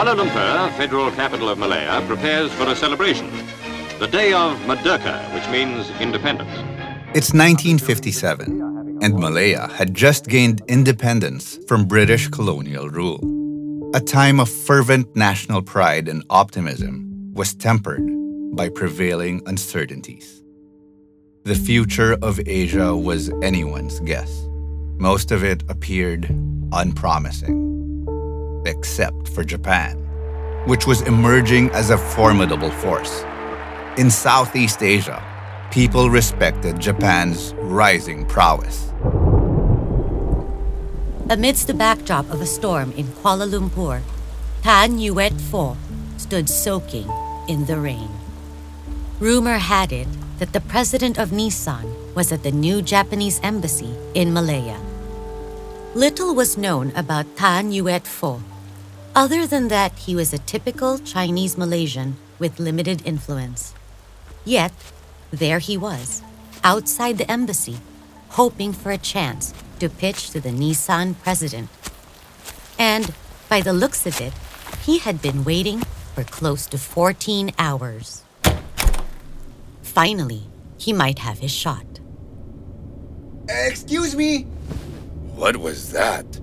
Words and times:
Kuala 0.00 0.16
Lumpur, 0.16 0.72
federal 0.78 1.10
capital 1.10 1.50
of 1.50 1.58
Malaya, 1.58 2.00
prepares 2.06 2.50
for 2.54 2.66
a 2.66 2.74
celebration. 2.74 3.30
The 3.98 4.06
day 4.06 4.32
of 4.32 4.56
Merdeka, 4.60 5.34
which 5.34 5.46
means 5.50 5.90
independence. 6.00 6.48
It's 7.14 7.34
1957, 7.34 8.98
and 9.02 9.14
Malaya 9.14 9.68
had 9.68 9.92
just 9.92 10.26
gained 10.26 10.62
independence 10.68 11.58
from 11.68 11.84
British 11.84 12.28
colonial 12.28 12.88
rule. 12.88 13.20
A 13.94 14.00
time 14.00 14.40
of 14.40 14.48
fervent 14.48 15.14
national 15.16 15.60
pride 15.60 16.08
and 16.08 16.24
optimism 16.30 17.34
was 17.34 17.54
tempered 17.54 18.00
by 18.56 18.70
prevailing 18.70 19.42
uncertainties. 19.44 20.42
The 21.44 21.54
future 21.54 22.16
of 22.22 22.40
Asia 22.46 22.96
was 22.96 23.30
anyone's 23.42 24.00
guess. 24.00 24.48
Most 24.96 25.30
of 25.30 25.44
it 25.44 25.62
appeared 25.68 26.24
unpromising 26.72 27.69
except 28.66 29.28
for 29.28 29.44
Japan, 29.44 29.96
which 30.66 30.86
was 30.86 31.02
emerging 31.02 31.70
as 31.70 31.90
a 31.90 31.98
formidable 31.98 32.70
force. 32.70 33.24
In 33.96 34.10
Southeast 34.10 34.82
Asia, 34.82 35.22
people 35.70 36.10
respected 36.10 36.78
Japan's 36.80 37.54
rising 37.58 38.26
prowess. 38.26 38.92
Amidst 41.28 41.68
the 41.68 41.74
backdrop 41.74 42.28
of 42.30 42.40
a 42.40 42.46
storm 42.46 42.92
in 42.96 43.06
Kuala 43.22 43.46
Lumpur, 43.48 44.02
Tan 44.62 44.98
Yuet 44.98 45.40
Foh 45.40 45.76
stood 46.16 46.48
soaking 46.48 47.08
in 47.48 47.66
the 47.66 47.78
rain. 47.78 48.10
Rumor 49.20 49.58
had 49.58 49.92
it 49.92 50.08
that 50.38 50.52
the 50.52 50.60
president 50.60 51.18
of 51.18 51.30
Nissan 51.30 51.86
was 52.14 52.32
at 52.32 52.42
the 52.42 52.50
new 52.50 52.82
Japanese 52.82 53.38
embassy 53.42 53.94
in 54.14 54.32
Malaya. 54.32 54.89
Little 55.94 56.34
was 56.34 56.56
known 56.56 56.92
about 56.94 57.36
Tan 57.36 57.72
Yuet 57.72 58.06
Foh 58.06 58.40
other 59.14 59.44
than 59.44 59.68
that, 59.68 59.98
he 59.98 60.14
was 60.14 60.32
a 60.32 60.38
typical 60.38 60.98
Chinese 60.98 61.58
Malaysian 61.58 62.16
with 62.38 62.60
limited 62.60 63.02
influence. 63.04 63.74
Yet, 64.44 64.72
there 65.32 65.58
he 65.58 65.76
was, 65.76 66.22
outside 66.62 67.18
the 67.18 67.30
embassy, 67.30 67.78
hoping 68.30 68.72
for 68.72 68.92
a 68.92 68.98
chance 68.98 69.52
to 69.80 69.88
pitch 69.88 70.30
to 70.30 70.40
the 70.40 70.50
Nissan 70.50 71.18
president. 71.18 71.68
And, 72.78 73.12
by 73.48 73.60
the 73.60 73.72
looks 73.72 74.06
of 74.06 74.20
it, 74.20 74.32
he 74.84 74.98
had 74.98 75.20
been 75.20 75.42
waiting 75.42 75.82
for 76.14 76.22
close 76.22 76.66
to 76.66 76.78
14 76.78 77.50
hours. 77.58 78.22
Finally, 79.82 80.44
he 80.78 80.92
might 80.92 81.18
have 81.18 81.40
his 81.40 81.52
shot. 81.52 81.84
Excuse 83.48 84.14
me? 84.14 84.46
What 85.40 85.56
was 85.56 85.90
that? 85.92 86.38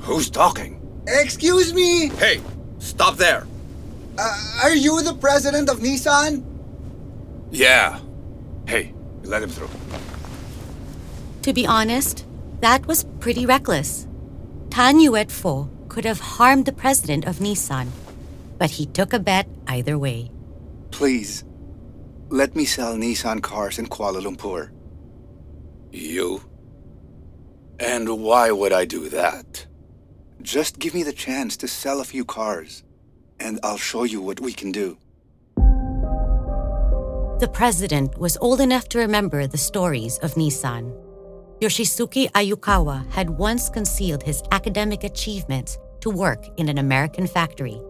Who's 0.00 0.28
talking? 0.28 0.78
Excuse 1.08 1.72
me? 1.72 2.10
Hey, 2.10 2.42
stop 2.78 3.16
there. 3.16 3.46
Uh, 4.18 4.60
are 4.62 4.74
you 4.74 5.02
the 5.02 5.14
president 5.14 5.70
of 5.70 5.78
Nissan? 5.78 6.44
Yeah. 7.50 7.98
Hey, 8.68 8.92
let 9.22 9.42
him 9.42 9.48
through. 9.48 9.70
To 11.48 11.54
be 11.54 11.66
honest, 11.66 12.26
that 12.60 12.86
was 12.86 13.04
pretty 13.20 13.46
reckless. 13.46 14.06
Tan 14.68 14.96
Yuet 14.98 15.30
Foh 15.30 15.70
could 15.88 16.04
have 16.04 16.20
harmed 16.20 16.66
the 16.66 16.76
president 16.76 17.24
of 17.24 17.38
Nissan, 17.38 17.88
but 18.58 18.68
he 18.68 18.84
took 18.84 19.14
a 19.14 19.18
bet 19.18 19.48
either 19.66 19.96
way. 19.96 20.30
Please, 20.90 21.42
let 22.28 22.54
me 22.54 22.66
sell 22.66 22.96
Nissan 22.96 23.40
cars 23.40 23.78
in 23.78 23.86
Kuala 23.86 24.20
Lumpur. 24.20 24.68
You? 25.90 26.42
And 27.78 28.22
why 28.22 28.50
would 28.50 28.72
I 28.72 28.84
do 28.84 29.08
that? 29.08 29.66
Just 30.42 30.78
give 30.78 30.94
me 30.94 31.02
the 31.02 31.12
chance 31.12 31.56
to 31.58 31.68
sell 31.68 32.00
a 32.00 32.04
few 32.04 32.24
cars, 32.24 32.84
and 33.40 33.58
I'll 33.62 33.78
show 33.78 34.04
you 34.04 34.20
what 34.20 34.40
we 34.40 34.52
can 34.52 34.72
do. 34.72 34.98
The 37.40 37.50
president 37.52 38.16
was 38.18 38.36
old 38.40 38.60
enough 38.60 38.88
to 38.90 38.98
remember 38.98 39.46
the 39.46 39.58
stories 39.58 40.18
of 40.18 40.34
Nissan. 40.34 40.92
Yoshisuke 41.60 42.30
Ayukawa 42.32 43.10
had 43.10 43.30
once 43.30 43.68
concealed 43.68 44.22
his 44.22 44.42
academic 44.52 45.02
achievements 45.02 45.78
to 46.00 46.10
work 46.10 46.44
in 46.58 46.68
an 46.68 46.78
American 46.78 47.26
factory. 47.26 47.80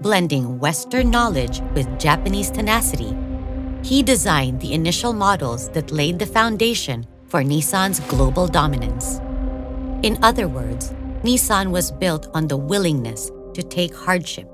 Blending 0.00 0.58
Western 0.58 1.10
knowledge 1.10 1.62
with 1.74 1.98
Japanese 1.98 2.50
tenacity, 2.50 3.16
he 3.82 4.02
designed 4.02 4.60
the 4.60 4.74
initial 4.74 5.12
models 5.12 5.70
that 5.70 5.90
laid 5.90 6.18
the 6.18 6.26
foundation 6.26 7.06
for 7.32 7.42
Nissan's 7.42 7.98
global 8.12 8.46
dominance. 8.46 9.18
In 10.02 10.18
other 10.22 10.48
words, 10.48 10.90
Nissan 11.24 11.70
was 11.70 11.90
built 11.90 12.28
on 12.34 12.46
the 12.46 12.58
willingness 12.58 13.30
to 13.54 13.62
take 13.62 13.94
hardship. 13.94 14.50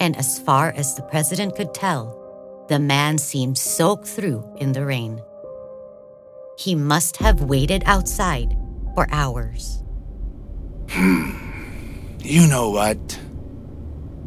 And 0.00 0.16
as 0.16 0.40
far 0.40 0.72
as 0.72 0.96
the 0.96 1.02
president 1.02 1.54
could 1.54 1.72
tell, 1.72 2.66
the 2.68 2.80
man 2.80 3.18
seemed 3.18 3.56
soaked 3.56 4.08
through 4.08 4.42
in 4.56 4.72
the 4.72 4.84
rain. 4.84 5.22
He 6.58 6.74
must 6.74 7.18
have 7.18 7.42
waited 7.42 7.84
outside 7.86 8.56
for 8.96 9.06
hours. 9.12 9.84
Hmm. 10.90 11.38
You 12.18 12.48
know 12.48 12.70
what? 12.70 12.98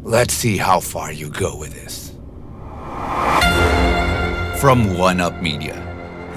Let's 0.02 0.32
see 0.32 0.56
how 0.56 0.80
far 0.80 1.12
you 1.12 1.28
go 1.28 1.58
with 1.58 1.74
this. 1.74 2.08
From 4.62 4.96
One 4.96 5.20
Up 5.20 5.42
Media, 5.42 5.76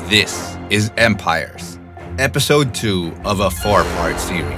this 0.09 0.54
is 0.71 0.91
Empires, 0.97 1.77
episode 2.17 2.73
2 2.73 3.13
of 3.23 3.39
a 3.39 3.51
four 3.51 3.83
part 3.83 4.19
series 4.19 4.49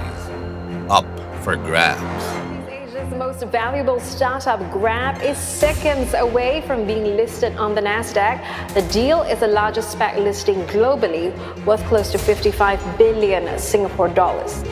up 0.89 1.05
for 1.43 1.57
grabs. 1.57 2.71
Asia's 2.71 3.13
most 3.13 3.43
valuable 3.51 3.99
startup 3.99 4.59
Grab 4.71 5.21
is 5.21 5.37
seconds 5.37 6.13
away 6.13 6.61
from 6.61 6.87
being 6.87 7.17
listed 7.17 7.57
on 7.57 7.75
the 7.75 7.81
Nasdaq. 7.81 8.41
The 8.73 8.83
deal 8.83 9.23
is 9.23 9.41
the 9.41 9.49
largest 9.49 9.97
SPAC 9.97 10.17
listing 10.23 10.63
globally, 10.67 11.35
worth 11.65 11.83
close 11.87 12.09
to 12.13 12.17
55 12.17 12.97
billion 12.97 13.59
Singapore 13.59 14.07
dollars. 14.07 14.63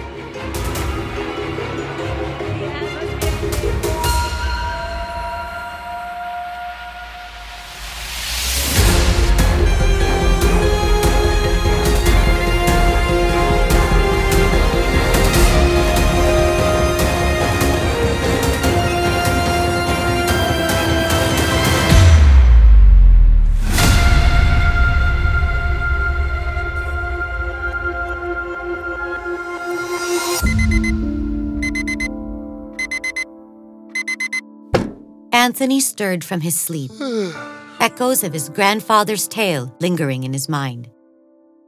Anthony 35.46 35.80
stirred 35.80 36.24
from 36.24 36.42
his 36.42 36.60
sleep, 36.60 36.90
echoes 37.80 38.24
of 38.24 38.34
his 38.34 38.50
grandfather's 38.50 39.28
tale 39.28 39.72
lingering 39.80 40.24
in 40.24 40.34
his 40.34 40.50
mind. 40.50 40.90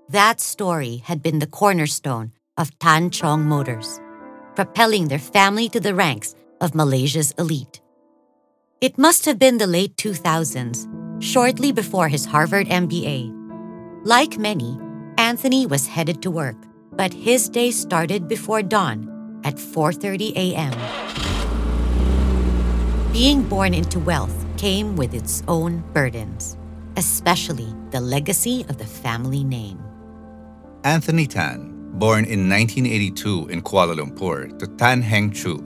That 0.10 0.42
story 0.42 1.04
had 1.06 1.22
been 1.22 1.38
the 1.38 1.54
cornerstone 1.60 2.32
of 2.58 2.74
Tan 2.80 3.12
Chong 3.12 3.44
Motors, 3.44 4.02
propelling 4.56 5.10
their 5.10 5.20
family 5.20 5.70
to 5.70 5.80
the 5.80 5.94
ranks 5.94 6.34
of 6.60 6.74
Malaysia's 6.74 7.36
elite. 7.38 7.80
It 8.82 8.98
must 8.98 9.26
have 9.26 9.38
been 9.38 9.60
the 9.60 9.68
late 9.68 9.96
2000s, 9.96 11.22
shortly 11.22 11.72
before 11.72 12.08
his 12.08 12.26
Harvard 12.26 12.66
MBA. 12.66 13.30
Like 14.04 14.40
many, 14.40 14.80
Anthony 15.20 15.68
was 15.68 15.86
headed 15.86 16.24
to 16.24 16.32
work, 16.32 16.58
but 16.94 17.14
his 17.14 17.48
day 17.48 17.70
started 17.70 18.28
before 18.28 18.64
dawn 18.64 19.06
at 19.44 19.62
4:30 19.62 20.34
a.m. 20.34 20.74
Being 23.18 23.42
born 23.42 23.74
into 23.74 23.98
wealth 23.98 24.46
came 24.58 24.96
with 24.96 25.16
its 25.16 25.42
own 25.48 25.84
burdens, 25.92 26.56
especially 26.98 27.74
the 27.90 28.00
legacy 28.00 28.64
of 28.70 28.78
the 28.78 28.86
family 28.86 29.44
name. 29.44 29.80
Anthony 30.84 31.26
Tan, 31.26 31.94
born 31.94 32.26
in 32.26 32.48
1982 32.48 33.48
in 33.48 33.64
Kuala 33.64 33.98
Lumpur 33.98 34.56
to 34.60 34.68
Tan 34.68 35.02
Heng 35.02 35.32
Chew, 35.32 35.58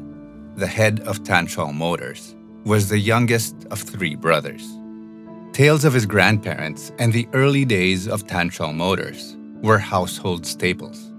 the 0.56 0.66
head 0.66 1.02
of 1.02 1.26
Tan 1.26 1.46
Chong 1.46 1.76
Motors, 1.76 2.38
was 2.64 2.88
the 2.88 3.00
youngest 3.00 3.54
of 3.70 3.82
three 3.82 4.16
brothers. 4.16 4.66
Tales 5.52 5.84
of 5.84 5.92
his 5.92 6.06
grandparents 6.06 6.94
and 7.00 7.12
the 7.12 7.28
early 7.34 7.66
days 7.66 8.08
of 8.08 8.26
Tan 8.28 8.50
Chong 8.50 8.78
Motors 8.78 9.36
were 9.62 9.78
household 9.78 10.46
staples. 10.46 11.12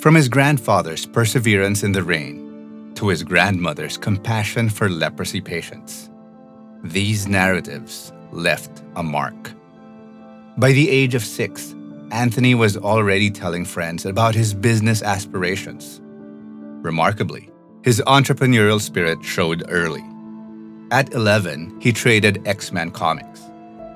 From 0.00 0.16
his 0.16 0.28
grandfather's 0.28 1.06
perseverance 1.06 1.82
in 1.82 1.92
the 1.92 2.02
rain 2.02 2.41
to 3.02 3.08
his 3.08 3.24
grandmother's 3.24 3.98
compassion 3.98 4.68
for 4.68 4.88
leprosy 4.88 5.40
patients. 5.40 6.08
These 6.84 7.26
narratives 7.26 8.12
left 8.30 8.84
a 8.94 9.02
mark. 9.02 9.50
By 10.56 10.70
the 10.70 10.88
age 10.88 11.16
of 11.16 11.24
six, 11.24 11.74
Anthony 12.12 12.54
was 12.54 12.76
already 12.76 13.28
telling 13.28 13.64
friends 13.64 14.06
about 14.06 14.36
his 14.36 14.54
business 14.54 15.02
aspirations. 15.02 16.00
Remarkably, 16.84 17.50
His 17.82 18.00
entrepreneurial 18.06 18.80
spirit 18.80 19.24
showed 19.24 19.64
early. 19.68 20.04
At 20.92 21.12
11, 21.12 21.80
he 21.80 21.92
traded 21.92 22.46
X 22.46 22.70
Men 22.70 22.92
comics. 22.92 23.40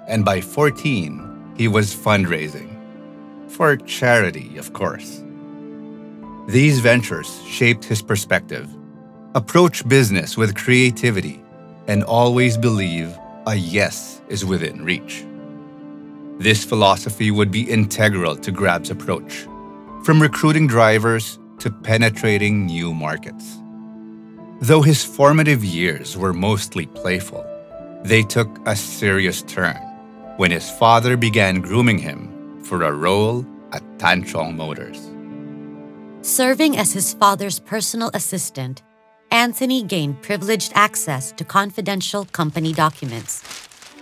And 0.09 0.25
by 0.25 0.41
14, 0.41 1.55
he 1.57 1.69
was 1.69 1.95
fundraising. 1.95 2.75
For 3.47 3.77
charity, 3.77 4.59
of 4.59 4.73
course. 4.73 5.23
These 6.49 6.81
ventures 6.81 7.41
shaped 7.45 7.85
his 7.85 8.03
perspective. 8.03 8.69
Approach 9.37 9.87
business 9.87 10.39
with 10.39 10.57
creativity 10.57 11.45
and 11.89 12.03
always 12.05 12.57
believe 12.57 13.15
a 13.47 13.55
yes 13.55 14.23
is 14.31 14.47
within 14.47 14.83
reach. 14.83 15.27
This 16.39 16.65
philosophy 16.65 17.31
would 17.31 17.51
be 17.51 17.71
integral 17.71 18.35
to 18.37 18.51
Grab's 18.51 18.89
approach, 18.89 19.47
from 20.05 20.23
recruiting 20.23 20.67
drivers 20.67 21.39
to 21.59 21.71
penetrating 21.71 22.65
new 22.65 22.95
markets. 22.95 23.61
Though 24.63 24.81
his 24.81 25.05
formative 25.05 25.63
years 25.63 26.17
were 26.17 26.33
mostly 26.33 26.87
playful, 26.87 27.45
they 28.05 28.23
took 28.23 28.49
a 28.67 28.75
serious 28.75 29.43
turn 29.43 29.77
when 30.39 30.51
his 30.51 30.71
father 30.71 31.15
began 31.15 31.61
grooming 31.61 31.99
him 31.99 32.63
for 32.63 32.85
a 32.85 32.91
role 32.91 33.45
at 33.73 33.83
Tan 33.99 34.25
Chong 34.25 34.57
Motors. 34.57 35.11
Serving 36.23 36.79
as 36.79 36.95
his 36.95 37.13
father's 37.13 37.59
personal 37.59 38.11
assistant, 38.15 38.83
Anthony 39.31 39.83
gained 39.83 40.23
privileged 40.23 40.73
access 40.75 41.33
to 41.33 41.45
confidential 41.45 42.25
company 42.27 42.73
documents. 42.73 43.43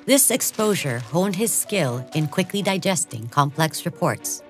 This 0.07 0.31
exposure 0.31 0.99
honed 0.99 1.37
his 1.37 1.53
skill 1.53 2.07
in 2.15 2.29
quickly 2.29 2.63
digesting 2.63 3.29
complex 3.29 3.87
reports. 3.87 4.43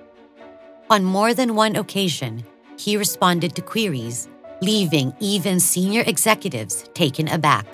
On 0.91 1.05
more 1.05 1.33
than 1.33 1.55
one 1.55 1.77
occasion, 1.77 2.45
he 2.77 2.97
responded 2.97 3.55
to 3.55 3.63
queries 3.63 4.29
leaving 4.61 5.13
even 5.21 5.61
senior 5.61 6.03
executives 6.07 6.89
taken 6.95 7.29
aback. 7.29 7.67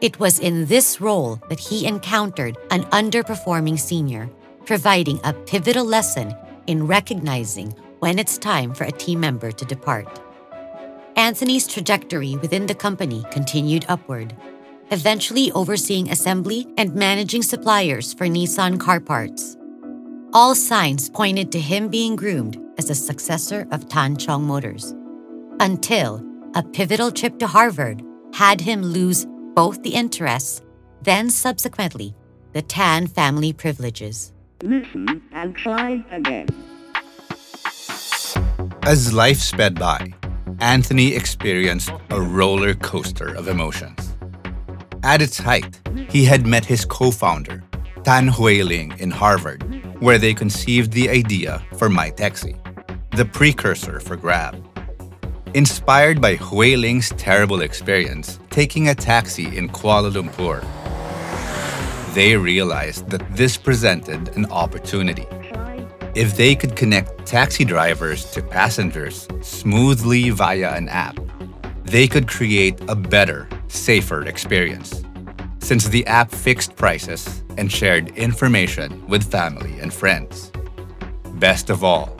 It 0.00 0.20
was 0.20 0.38
in 0.38 0.66
this 0.66 1.00
role 1.00 1.40
that 1.48 1.58
he 1.58 1.86
encountered 1.86 2.56
an 2.70 2.84
underperforming 2.84 3.78
senior, 3.78 4.30
providing 4.64 5.18
a 5.24 5.32
pivotal 5.32 5.84
lesson 5.84 6.34
in 6.66 6.86
recognizing 6.86 7.74
when 7.98 8.18
it's 8.18 8.38
time 8.38 8.74
for 8.74 8.84
a 8.84 8.92
team 8.92 9.20
member 9.20 9.50
to 9.50 9.64
depart. 9.64 10.08
Anthony's 11.18 11.66
trajectory 11.66 12.36
within 12.36 12.66
the 12.66 12.76
company 12.76 13.24
continued 13.32 13.84
upward, 13.88 14.36
eventually 14.92 15.50
overseeing 15.50 16.08
assembly 16.12 16.68
and 16.76 16.94
managing 16.94 17.42
suppliers 17.42 18.14
for 18.14 18.28
Nissan 18.28 18.78
car 18.78 19.00
parts. 19.00 19.56
All 20.32 20.54
signs 20.54 21.10
pointed 21.10 21.50
to 21.50 21.60
him 21.60 21.88
being 21.88 22.14
groomed 22.14 22.56
as 22.78 22.88
a 22.88 22.94
successor 22.94 23.66
of 23.72 23.88
Tan 23.88 24.16
Chong 24.16 24.44
Motors 24.44 24.94
until 25.58 26.24
a 26.54 26.62
pivotal 26.62 27.10
trip 27.10 27.40
to 27.40 27.48
Harvard 27.48 28.00
had 28.32 28.60
him 28.60 28.80
lose 28.84 29.26
both 29.56 29.82
the 29.82 29.94
interests, 29.94 30.62
then 31.02 31.30
subsequently, 31.30 32.14
the 32.52 32.62
Tan 32.62 33.08
family 33.08 33.52
privileges. 33.52 34.32
Listen 34.62 35.20
and 35.32 35.56
try 35.56 36.04
again. 36.12 36.46
As 38.82 39.12
life 39.12 39.38
sped 39.38 39.74
by, 39.80 40.12
Anthony 40.60 41.14
experienced 41.14 41.92
a 42.10 42.20
roller 42.20 42.74
coaster 42.74 43.32
of 43.32 43.46
emotions. 43.46 44.16
At 45.04 45.22
its 45.22 45.38
height, 45.38 45.80
he 46.10 46.24
had 46.24 46.48
met 46.48 46.64
his 46.64 46.84
co 46.84 47.12
founder, 47.12 47.62
Tan 48.02 48.26
Hooi 48.26 48.64
Ling, 48.64 48.98
in 48.98 49.12
Harvard, 49.12 49.62
where 50.00 50.18
they 50.18 50.34
conceived 50.34 50.92
the 50.92 51.08
idea 51.08 51.64
for 51.76 51.88
MyTeksi, 51.88 52.56
the 53.12 53.24
precursor 53.24 54.00
for 54.00 54.16
Grab. 54.16 54.56
Inspired 55.54 56.20
by 56.20 56.34
Hooi 56.34 56.76
Ling's 56.76 57.10
terrible 57.10 57.60
experience 57.60 58.40
taking 58.50 58.88
a 58.88 58.94
taxi 58.96 59.56
in 59.56 59.68
Kuala 59.68 60.10
Lumpur, 60.10 60.64
they 62.14 62.36
realized 62.36 63.08
that 63.10 63.24
this 63.36 63.56
presented 63.56 64.28
an 64.36 64.46
opportunity. 64.46 65.26
If 66.14 66.36
they 66.36 66.54
could 66.54 66.74
connect 66.74 67.26
taxi 67.26 67.64
drivers 67.64 68.24
to 68.32 68.42
passengers 68.42 69.28
smoothly 69.42 70.30
via 70.30 70.74
an 70.74 70.88
app, 70.88 71.18
they 71.84 72.08
could 72.08 72.26
create 72.26 72.80
a 72.88 72.94
better, 72.94 73.48
safer 73.68 74.24
experience. 74.24 75.02
Since 75.60 75.88
the 75.88 76.06
app 76.06 76.30
fixed 76.30 76.76
prices 76.76 77.44
and 77.58 77.70
shared 77.70 78.08
information 78.16 79.06
with 79.06 79.30
family 79.30 79.78
and 79.80 79.92
friends. 79.92 80.50
Best 81.34 81.70
of 81.70 81.84
all, 81.84 82.16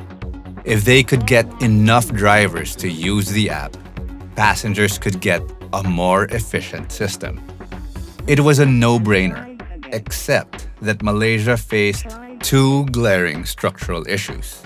if 0.64 0.85
they 0.85 1.02
could 1.02 1.26
get 1.26 1.46
enough 1.62 2.12
drivers 2.12 2.76
to 2.76 2.88
use 2.90 3.31
the 3.31 3.49
app, 3.49 3.75
passengers 4.37 4.99
could 4.99 5.20
get 5.20 5.43
a 5.73 5.82
more 5.82 6.25
efficient 6.26 6.93
system. 6.93 7.40
It 8.26 8.40
was 8.40 8.58
a 8.58 8.67
no 8.67 8.99
brainer, 8.99 9.44
except 9.94 10.69
that 10.82 11.02
Malaysia 11.02 11.56
faced 11.56 12.06
two 12.40 12.87
glaring 12.87 13.44
structural 13.44 14.06
issues. 14.08 14.62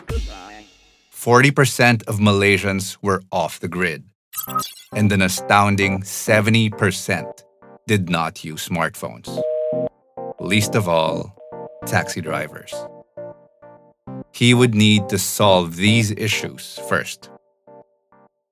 40% 1.13 2.03
of 2.09 2.19
Malaysians 2.19 2.97
were 3.03 3.23
off 3.31 3.61
the 3.61 3.69
grid, 3.69 4.05
and 4.95 5.13
an 5.13 5.23
astounding 5.23 6.03
70% 6.03 7.45
did 7.87 8.11
not 8.11 8.45
use 8.45 8.69
smartphones. 8.69 9.29
Least 10.41 10.75
of 10.75 10.89
all, 10.89 11.37
taxi 11.87 12.21
drivers 12.21 12.75
he 14.33 14.55
would 14.55 14.75
need 14.75 15.09
to 15.09 15.19
solve 15.19 15.77
these 15.77 16.11
issues 16.13 16.81
first. 16.89 17.31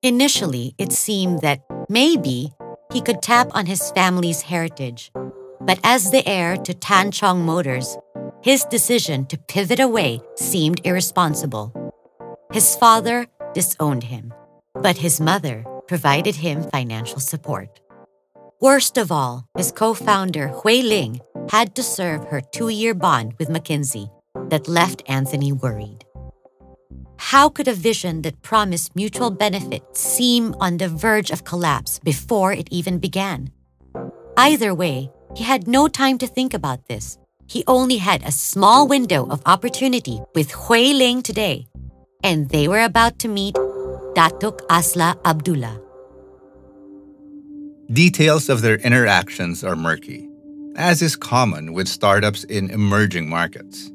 Initially, 0.02 0.74
it 0.78 0.92
seemed 0.92 1.40
that 1.40 1.60
maybe 1.88 2.52
he 2.92 3.00
could 3.00 3.22
tap 3.22 3.48
on 3.52 3.66
his 3.66 3.90
family's 3.92 4.42
heritage. 4.42 5.10
But 5.60 5.78
as 5.84 6.10
the 6.10 6.26
heir 6.28 6.56
to 6.56 6.74
Tan 6.74 7.10
Chong 7.10 7.44
Motors, 7.44 7.96
his 8.42 8.64
decision 8.64 9.26
to 9.26 9.36
pivot 9.36 9.80
away 9.80 10.20
seemed 10.36 10.80
irresponsible. 10.84 11.72
His 12.52 12.74
father 12.76 13.26
disowned 13.52 14.04
him, 14.04 14.32
but 14.74 14.96
his 14.96 15.20
mother 15.20 15.64
provided 15.86 16.36
him 16.36 16.62
financial 16.62 17.20
support. 17.20 17.80
Worst 18.60 18.98
of 18.98 19.12
all, 19.12 19.46
his 19.56 19.72
co 19.72 19.94
founder, 19.94 20.48
Hooi 20.48 20.82
Ling, 20.82 21.20
had 21.50 21.74
to 21.74 21.82
serve 21.82 22.24
her 22.24 22.40
two 22.40 22.68
year 22.68 22.94
bond 22.94 23.34
with 23.38 23.48
McKinsey 23.48 24.10
that 24.48 24.68
left 24.68 25.02
Anthony 25.06 25.52
worried. 25.52 26.04
How 27.18 27.48
could 27.48 27.68
a 27.68 27.74
vision 27.74 28.22
that 28.22 28.42
promised 28.42 28.96
mutual 28.96 29.30
benefit 29.30 29.82
seem 29.96 30.54
on 30.60 30.78
the 30.78 30.88
verge 30.88 31.30
of 31.30 31.44
collapse 31.44 31.98
before 31.98 32.52
it 32.52 32.68
even 32.70 32.98
began? 32.98 33.50
Either 34.36 34.74
way, 34.74 35.10
he 35.36 35.44
had 35.44 35.68
no 35.68 35.86
time 35.86 36.16
to 36.18 36.26
think 36.26 36.54
about 36.54 36.86
this. 36.88 37.19
He 37.50 37.64
only 37.66 37.96
had 37.96 38.22
a 38.22 38.30
small 38.30 38.86
window 38.86 39.26
of 39.26 39.42
opportunity 39.44 40.20
with 40.36 40.52
Hooi 40.52 40.92
Ling 40.94 41.20
today, 41.20 41.66
and 42.22 42.48
they 42.48 42.68
were 42.68 42.84
about 42.84 43.18
to 43.18 43.28
meet 43.28 43.56
Datuk 44.14 44.60
Asla 44.68 45.18
Abdullah. 45.24 45.80
Details 47.92 48.48
of 48.48 48.62
their 48.62 48.76
interactions 48.76 49.64
are 49.64 49.74
murky, 49.74 50.28
as 50.76 51.02
is 51.02 51.16
common 51.16 51.72
with 51.72 51.88
startups 51.88 52.44
in 52.44 52.70
emerging 52.70 53.28
markets. 53.28 53.90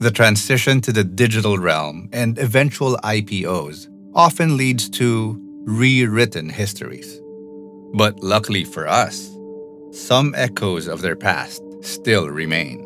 The 0.00 0.10
transition 0.10 0.80
to 0.80 0.90
the 0.90 1.04
digital 1.04 1.58
realm 1.58 2.08
and 2.12 2.36
eventual 2.40 2.96
IPOs 3.04 3.86
often 4.16 4.56
leads 4.56 4.90
to 4.98 5.40
rewritten 5.62 6.48
histories. 6.48 7.20
But 7.94 8.18
luckily 8.24 8.64
for 8.64 8.88
us, 8.88 9.30
some 9.92 10.34
echoes 10.36 10.88
of 10.88 11.02
their 11.02 11.14
past 11.14 11.62
still 11.84 12.28
remain. 12.28 12.82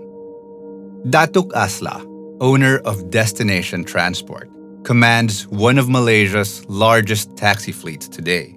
Datuk 1.06 1.50
Asla, 1.52 2.04
owner 2.40 2.78
of 2.78 3.10
Destination 3.10 3.84
Transport, 3.84 4.50
commands 4.84 5.46
one 5.48 5.78
of 5.78 5.88
Malaysia's 5.88 6.64
largest 6.68 7.36
taxi 7.36 7.72
fleets 7.72 8.08
today, 8.08 8.56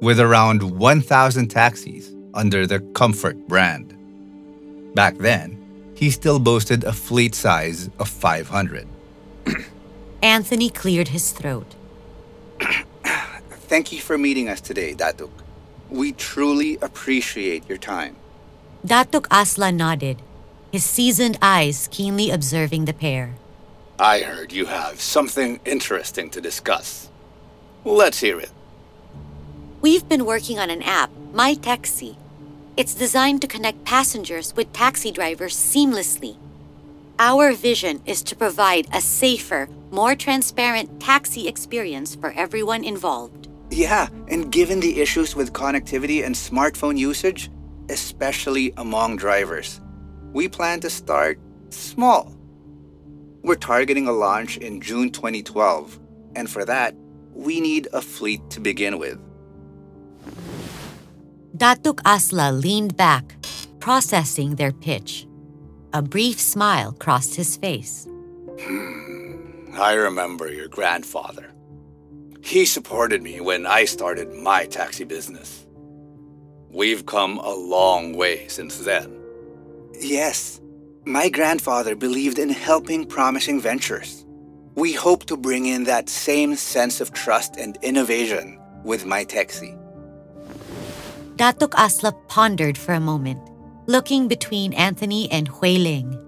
with 0.00 0.20
around 0.20 0.62
1,000 0.62 1.48
taxis 1.48 2.14
under 2.34 2.66
the 2.66 2.80
Comfort 2.94 3.36
brand. 3.48 3.96
Back 4.94 5.18
then, 5.18 5.58
he 5.96 6.10
still 6.10 6.38
boasted 6.38 6.84
a 6.84 6.92
fleet 6.92 7.34
size 7.34 7.90
of 7.98 8.08
500. 8.08 8.86
Anthony 10.22 10.70
cleared 10.70 11.08
his 11.08 11.32
throat. 11.32 11.74
Thank 13.68 13.92
you 13.92 14.00
for 14.00 14.18
meeting 14.18 14.48
us 14.48 14.60
today, 14.60 14.94
Datuk. 14.94 15.30
We 15.90 16.12
truly 16.12 16.78
appreciate 16.80 17.68
your 17.68 17.78
time. 17.78 18.16
Datuk 18.84 19.28
Asla 19.28 19.72
nodded, 19.72 20.20
his 20.72 20.84
seasoned 20.84 21.38
eyes 21.40 21.88
keenly 21.92 22.30
observing 22.30 22.84
the 22.84 22.92
pair. 22.92 23.36
I 23.98 24.20
heard 24.20 24.52
you 24.52 24.66
have 24.66 25.00
something 25.00 25.60
interesting 25.64 26.30
to 26.30 26.40
discuss. 26.40 27.08
Let's 27.84 28.18
hear 28.18 28.40
it. 28.40 28.50
We've 29.80 30.08
been 30.08 30.24
working 30.24 30.58
on 30.58 30.70
an 30.70 30.82
app, 30.82 31.10
MyTeksi. 31.32 32.16
it's 32.76 32.94
designed 32.94 33.40
to 33.42 33.46
connect 33.46 33.84
passengers 33.84 34.54
with 34.56 34.72
taxi 34.72 35.12
drivers 35.12 35.54
seamlessly. 35.54 36.36
Our 37.18 37.52
vision 37.52 38.00
is 38.06 38.22
to 38.22 38.34
provide 38.34 38.88
a 38.92 39.00
safer, 39.00 39.68
more 39.90 40.16
transparent 40.16 40.98
taxi 40.98 41.46
experience 41.46 42.14
for 42.16 42.32
everyone 42.32 42.82
involved. 42.82 43.48
Yeah, 43.70 44.08
and 44.28 44.50
given 44.50 44.80
the 44.80 45.00
issues 45.00 45.36
with 45.36 45.52
connectivity 45.52 46.24
and 46.24 46.34
smartphone 46.34 46.98
usage, 46.98 47.50
especially 47.92 48.72
among 48.78 49.16
drivers, 49.16 49.80
we 50.32 50.48
plan 50.48 50.80
to 50.80 50.90
start 50.90 51.38
small. 51.68 52.34
We're 53.42 53.56
targeting 53.56 54.08
a 54.08 54.12
launch 54.12 54.56
in 54.56 54.80
June 54.80 55.10
2012, 55.10 56.00
and 56.34 56.48
for 56.48 56.64
that, 56.64 56.94
we 57.34 57.60
need 57.60 57.88
a 57.92 58.00
fleet 58.00 58.40
to 58.50 58.60
begin 58.60 58.98
with. 58.98 59.18
Datuk 61.56 62.00
Asla 62.02 62.50
leaned 62.50 62.96
back, 62.96 63.36
processing 63.78 64.56
their 64.56 64.72
pitch. 64.72 65.26
A 65.92 66.00
brief 66.00 66.40
smile 66.40 66.92
crossed 66.92 67.34
his 67.34 67.56
face. 67.56 68.08
Hmm, 68.60 69.76
I 69.78 69.92
remember 69.92 70.50
your 70.50 70.68
grandfather. 70.68 71.52
He 72.42 72.64
supported 72.64 73.22
me 73.22 73.40
when 73.40 73.66
I 73.66 73.84
started 73.84 74.32
my 74.32 74.64
taxi 74.64 75.04
business. 75.04 75.66
We've 76.72 77.04
come 77.04 77.38
a 77.38 77.54
long 77.54 78.14
way 78.14 78.48
since 78.48 78.78
then. 78.78 79.14
Yes, 80.00 80.58
my 81.04 81.28
grandfather 81.28 81.94
believed 81.94 82.38
in 82.38 82.48
helping 82.48 83.04
promising 83.04 83.60
ventures. 83.60 84.24
We 84.74 84.94
hope 84.94 85.26
to 85.26 85.36
bring 85.36 85.66
in 85.66 85.84
that 85.84 86.08
same 86.08 86.56
sense 86.56 87.02
of 87.02 87.12
trust 87.12 87.56
and 87.58 87.76
innovation 87.82 88.58
with 88.84 89.04
my 89.04 89.22
taxi. 89.24 89.76
Datuk 91.36 91.72
Asla 91.72 92.14
pondered 92.28 92.78
for 92.78 92.94
a 92.94 93.00
moment, 93.00 93.40
looking 93.86 94.26
between 94.26 94.72
Anthony 94.72 95.30
and 95.30 95.48
Hooi 95.48 95.76
Ling. 95.76 96.18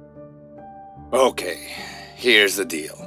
Okay, 1.14 1.72
here's 2.16 2.56
the 2.56 2.66
deal. 2.66 3.00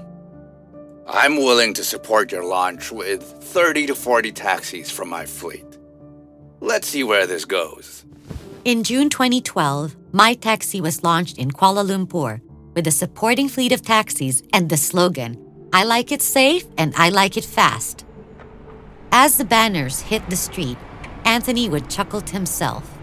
I'm 1.05 1.37
willing 1.37 1.75
to 1.75 1.83
support 1.83 2.31
your 2.31 2.43
launch 2.43 2.91
with 2.91 3.21
30 3.21 3.87
to 3.87 3.95
40 3.95 4.31
taxis 4.31 4.89
from 4.89 5.09
my 5.09 5.25
fleet. 5.25 5.66
Let's 6.59 6.87
see 6.87 7.03
where 7.03 7.27
this 7.27 7.45
goes. 7.45 8.05
In 8.65 8.83
June 8.83 9.09
2012, 9.09 9.95
MyTeksi 10.11 10.81
was 10.81 11.03
launched 11.03 11.37
in 11.37 11.51
Kuala 11.51 11.85
Lumpur 11.85 12.41
with 12.73 12.87
a 12.87 12.91
supporting 12.91 13.47
fleet 13.47 13.71
of 13.71 13.81
taxis 13.81 14.43
and 14.53 14.69
the 14.69 14.77
slogan, 14.77 15.37
I 15.73 15.83
like 15.83 16.11
it 16.11 16.21
safe 16.21 16.65
and 16.77 16.93
I 16.95 17.09
like 17.09 17.37
it 17.37 17.45
fast. 17.45 18.05
As 19.11 19.37
the 19.37 19.45
banners 19.45 20.01
hit 20.01 20.27
the 20.29 20.35
street, 20.35 20.77
Anthony 21.25 21.69
would 21.69 21.89
chuckle 21.89 22.21
to 22.21 22.33
himself. 22.33 22.97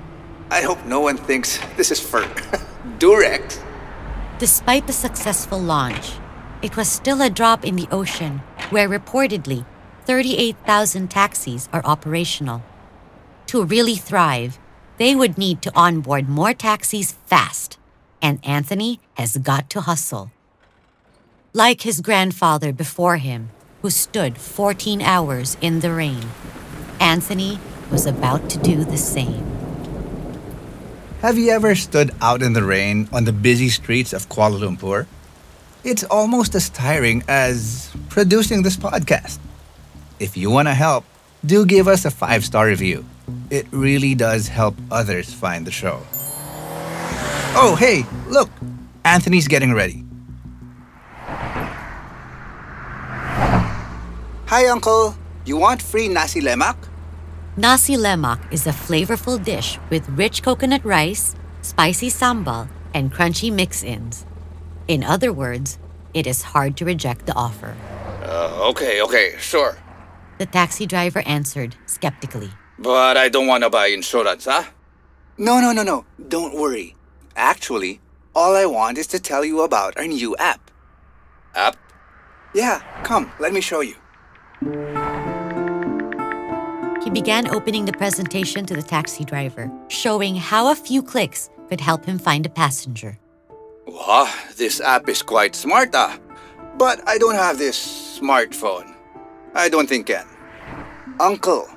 I 0.51 0.63
hope 0.63 0.85
no 0.85 1.01
one 1.01 1.17
thinks 1.17 1.59
this 1.77 1.91
is 1.91 2.01
for 2.01 2.23
Durex. 2.99 3.63
Despite 4.39 4.87
the 4.87 4.93
successful 4.93 5.59
launch, 5.59 6.13
it 6.63 6.77
was 6.77 6.89
still 6.89 7.23
a 7.23 7.31
drop 7.31 7.65
in 7.65 7.77
the 7.77 7.89
ocean 7.91 8.43
where 8.71 8.89
reportedly 8.89 9.65
38,000 10.07 11.09
taxis 11.09 11.69
are 11.73 11.85
operational. 11.85 12.63
To 13.49 13.65
really 13.65 13.97
thrive, 13.97 14.59
they 14.99 15.15
would 15.15 15.39
need 15.39 15.63
to 15.63 15.73
onboard 15.75 16.29
more 16.29 16.55
taxis 16.55 17.13
fast, 17.27 17.79
and 18.23 18.39
Anthony 18.45 19.01
has 19.15 19.37
got 19.39 19.69
to 19.71 19.83
hustle. 19.83 20.31
Like 21.53 21.83
his 21.83 22.01
grandfather 22.01 22.73
before 22.73 23.19
him, 23.19 23.51
who 23.83 23.91
stood 23.91 24.39
14 24.39 25.03
hours 25.03 25.57
in 25.61 25.81
the 25.81 25.93
rain, 25.93 26.31
Anthony 27.01 27.61
was 27.91 28.07
about 28.07 28.49
to 28.51 28.59
do 28.59 28.83
the 28.85 28.97
same. 28.97 29.45
Have 31.21 31.39
you 31.39 31.51
ever 31.51 31.75
stood 31.75 32.11
out 32.21 32.43
in 32.43 32.53
the 32.53 32.63
rain 32.63 33.09
on 33.13 33.25
the 33.25 33.33
busy 33.33 33.69
streets 33.69 34.13
of 34.13 34.29
Kuala 34.29 34.59
Lumpur? 34.61 35.07
It's 35.85 36.05
almost 36.05 36.55
as 36.55 36.71
tiring 36.71 37.23
as 37.29 37.91
producing 38.09 38.63
this 38.63 38.77
podcast. 38.77 39.39
If 40.19 40.37
you 40.37 40.51
want 40.51 40.69
to 40.69 40.75
help, 40.75 41.05
do 41.45 41.67
give 41.67 41.89
us 41.89 42.05
a 42.05 42.11
five 42.11 42.45
star 42.45 42.67
review. 42.67 43.05
It 43.51 43.67
really 43.71 44.15
does 44.15 44.49
help 44.49 44.75
others 44.91 45.33
find 45.33 45.67
the 45.67 45.71
show. 45.71 46.01
Oh, 47.57 47.77
hey, 47.79 48.05
look, 48.29 48.51
Anthony's 49.05 49.49
getting 49.49 49.73
ready. 49.75 50.05
Hi, 54.47 54.67
Uncle. 54.69 55.17
You 55.45 55.57
want 55.57 55.83
free 55.83 56.09
nasi 56.09 56.41
lemak? 56.41 56.77
Nasi 57.57 57.97
lemak 57.97 58.41
is 58.53 58.67
a 58.67 58.73
flavorful 58.73 59.43
dish 59.43 59.79
with 59.91 60.09
rich 60.11 60.43
coconut 60.43 60.85
rice, 60.85 61.35
spicy 61.63 62.09
sambal, 62.11 62.69
and 62.95 63.13
crunchy 63.13 63.53
mix-ins. 63.53 64.27
In 64.89 65.05
other 65.05 65.33
words, 65.33 65.79
it 66.13 66.27
is 66.27 66.43
hard 66.43 66.77
to 66.79 66.85
reject 66.85 67.27
the 67.27 67.35
offer. 67.35 67.77
Uh, 68.23 68.71
okay, 68.71 69.03
okay, 69.03 69.35
sure. 69.39 69.77
The 70.39 70.47
taxi 70.47 70.87
driver 70.87 71.23
answered 71.27 71.77
skeptically. 71.87 72.51
But 72.79 73.17
I 73.17 73.29
don't 73.29 73.47
want 73.47 73.63
to 73.65 73.71
buy 73.71 73.87
insurance, 73.87 74.47
huh? 74.47 74.65
No, 75.39 75.61
no, 75.61 75.73
no, 75.73 75.83
no. 75.83 76.05
Don't 76.29 76.55
worry. 76.55 76.97
Actually, 77.37 78.01
all 78.35 78.55
I 78.55 78.67
want 78.67 78.99
is 78.99 79.07
to 79.09 79.21
tell 79.21 79.45
you 79.45 79.63
about 79.63 79.97
our 79.97 80.07
new 80.07 80.37
app. 80.37 80.71
App? 81.55 81.77
Yeah, 82.55 82.83
come, 83.03 83.33
let 83.39 83.53
me 83.53 83.61
show 83.61 83.81
you. 83.81 83.95
He 87.03 87.11
began 87.11 87.49
opening 87.49 87.85
the 87.85 87.93
presentation 87.93 88.65
to 88.67 88.75
the 88.75 88.83
taxi 88.83 89.25
driver, 89.25 89.71
showing 89.89 90.37
how 90.37 90.71
a 90.71 90.75
few 90.75 91.03
clicks 91.03 91.51
could 91.69 91.81
help 91.81 92.05
him 92.05 92.19
find 92.19 92.47
a 92.47 92.49
passenger. 92.49 93.19
Wow, 93.87 94.33
this 94.57 94.81
app 94.81 95.09
is 95.09 95.23
quite 95.23 95.55
smart, 95.55 95.91
ah. 95.95 96.19
But 96.79 97.07
I 97.09 97.19
don't 97.19 97.35
have 97.35 97.59
this 97.59 98.19
smartphone. 98.19 98.95
I 99.55 99.69
don't 99.69 99.89
think 99.89 100.07
can. 100.07 100.27
Uncle, 101.21 101.69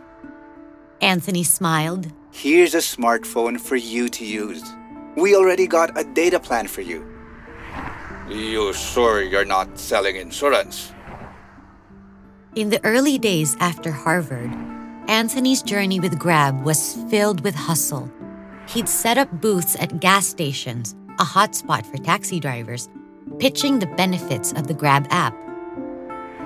Anthony 1.02 1.44
smiled. 1.44 2.12
here's 2.32 2.76
a 2.76 2.78
smartphone 2.78 3.60
for 3.60 3.76
you 3.76 4.08
to 4.10 4.26
use. 4.26 4.64
We 5.16 5.36
already 5.36 5.68
got 5.68 5.98
a 5.98 6.04
data 6.04 6.40
plan 6.40 6.68
for 6.68 6.82
you. 6.82 7.06
You 8.30 8.74
sure 8.74 9.24
you're 9.24 9.46
not 9.46 9.80
selling 9.80 10.16
insurance? 10.16 10.92
In 12.56 12.70
the 12.70 12.84
early 12.86 13.18
days 13.18 13.56
after 13.60 13.92
Harvard, 13.92 14.52
Anthony's 15.08 15.64
journey 15.64 16.00
with 16.00 16.20
Grab 16.20 16.64
was 16.64 16.94
filled 17.10 17.42
with 17.44 17.56
hustle. 17.56 18.12
He'd 18.68 18.90
set 18.90 19.18
up 19.18 19.32
booths 19.42 19.76
at 19.80 20.00
gas 20.00 20.28
stations, 20.28 20.96
a 21.20 21.24
hotspot 21.24 21.86
for 21.86 21.98
taxi 21.98 22.40
drivers, 22.40 22.90
pitching 23.40 23.80
the 23.80 23.88
benefits 23.88 24.54
of 24.54 24.68
the 24.68 24.74
Grab 24.74 25.08
app. 25.10 25.36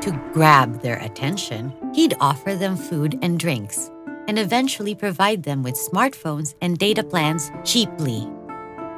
To 0.01 0.12
grab 0.34 0.81
their 0.81 0.98
attention, 0.98 1.74
he'd 1.93 2.15
offer 2.20 2.55
them 2.55 2.75
food 2.75 3.20
and 3.22 3.38
drinks, 3.38 3.90
and 4.27 4.39
eventually 4.39 4.95
provide 4.95 5.43
them 5.43 5.63
with 5.63 5.75
smartphones 5.75 6.55
and 6.61 6.77
data 6.77 7.03
plans 7.03 7.51
cheaply. 7.63 8.27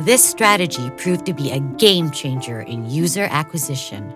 This 0.01 0.24
strategy 0.24 0.89
proved 0.98 1.25
to 1.27 1.34
be 1.34 1.51
a 1.51 1.60
game 1.77 2.12
changer 2.12 2.62
in 2.62 2.89
user 2.89 3.27
acquisition. 3.30 4.13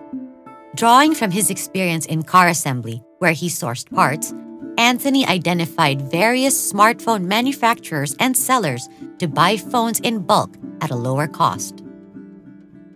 Drawing 0.74 1.14
from 1.14 1.30
his 1.30 1.50
experience 1.50 2.06
in 2.06 2.22
car 2.22 2.48
assembly, 2.48 3.02
where 3.18 3.32
he 3.32 3.48
sourced 3.48 3.88
parts, 3.90 4.34
Anthony 4.76 5.26
identified 5.26 6.02
various 6.02 6.72
smartphone 6.72 7.22
manufacturers 7.22 8.14
and 8.20 8.36
sellers 8.36 8.88
to 9.18 9.26
buy 9.26 9.56
phones 9.56 9.98
in 10.00 10.20
bulk 10.20 10.56
at 10.80 10.90
a 10.90 10.96
lower 10.96 11.26
cost. 11.26 11.82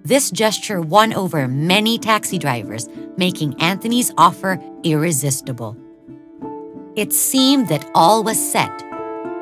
This 0.04 0.30
gesture 0.30 0.80
won 0.80 1.12
over 1.14 1.46
many 1.48 1.98
taxi 1.98 2.38
drivers, 2.38 2.88
making 3.16 3.60
Anthony's 3.60 4.12
offer 4.18 4.58
irresistible. 4.84 5.76
It 6.94 7.10
seemed 7.14 7.68
that 7.68 7.90
all 7.94 8.22
was 8.22 8.38
set, 8.38 8.70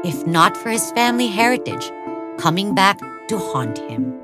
if 0.04 0.24
not 0.24 0.56
for 0.56 0.70
his 0.70 0.92
family 0.92 1.26
heritage, 1.26 1.90
coming 2.38 2.76
back 2.76 3.00
to 3.26 3.38
haunt 3.38 3.76
him. 3.76 4.14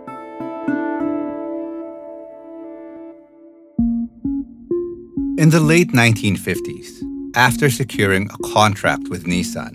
In 5.39 5.51
the 5.51 5.59
late 5.59 5.91
1950s, 5.91 7.03
after 7.35 7.69
securing 7.69 8.31
a 8.31 8.39
contract 8.53 9.09
with 9.09 9.25
Nissan, 9.25 9.75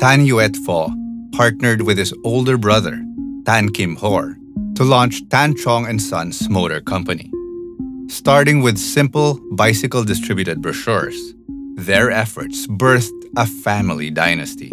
Tan 0.00 0.26
Yuet 0.26 0.56
Foh 0.64 0.90
partnered 1.32 1.82
with 1.82 1.98
his 1.98 2.14
older 2.24 2.56
brother, 2.56 2.98
Tan 3.44 3.68
Kim 3.68 3.96
Hor, 3.96 4.38
to 4.74 4.84
launch 4.84 5.20
Tan 5.28 5.54
Chong 5.54 5.86
and 5.86 6.00
Sons 6.00 6.48
Motor 6.48 6.80
Company. 6.80 7.30
Starting 8.08 8.62
with 8.62 8.78
simple 8.78 9.38
bicycle 9.52 10.02
distributed 10.02 10.62
brochures, 10.62 11.34
their 11.76 12.10
efforts 12.10 12.66
birthed 12.66 13.12
a 13.36 13.46
family 13.46 14.10
dynasty. 14.10 14.72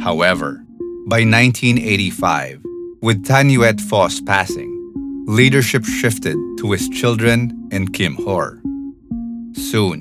However, 0.00 0.64
by 1.06 1.24
1985, 1.24 2.62
with 3.02 3.24
Tan 3.24 3.50
Yuet 3.50 3.80
Foh's 3.80 4.20
passing, 4.22 4.70
leadership 5.26 5.84
shifted 5.84 6.36
to 6.58 6.72
his 6.72 6.88
children 6.88 7.68
and 7.70 7.92
Kim 7.92 8.14
Hor. 8.14 8.62
Soon, 9.52 10.00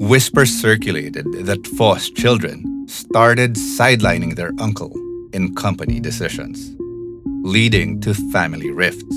whispers 0.00 0.50
circulated 0.50 1.24
that 1.46 1.62
Foh's 1.68 2.10
children 2.10 2.88
started 2.88 3.54
sidelining 3.54 4.34
their 4.34 4.52
uncle 4.58 4.92
in 5.32 5.54
company 5.54 6.00
decisions, 6.00 6.74
leading 7.44 8.00
to 8.00 8.12
family 8.32 8.72
rifts. 8.72 9.16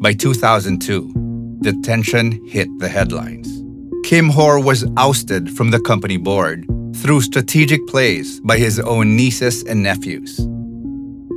By 0.00 0.14
2002, 0.14 1.58
the 1.60 1.78
tension 1.82 2.44
hit 2.46 2.68
the 2.78 2.88
headlines. 2.88 3.61
Kim 4.02 4.28
Hor 4.28 4.60
was 4.60 4.84
ousted 4.96 5.48
from 5.56 5.70
the 5.70 5.80
company 5.80 6.16
board 6.16 6.66
through 6.96 7.20
strategic 7.20 7.86
plays 7.86 8.40
by 8.40 8.58
his 8.58 8.80
own 8.80 9.16
nieces 9.16 9.62
and 9.64 9.82
nephews. 9.82 10.46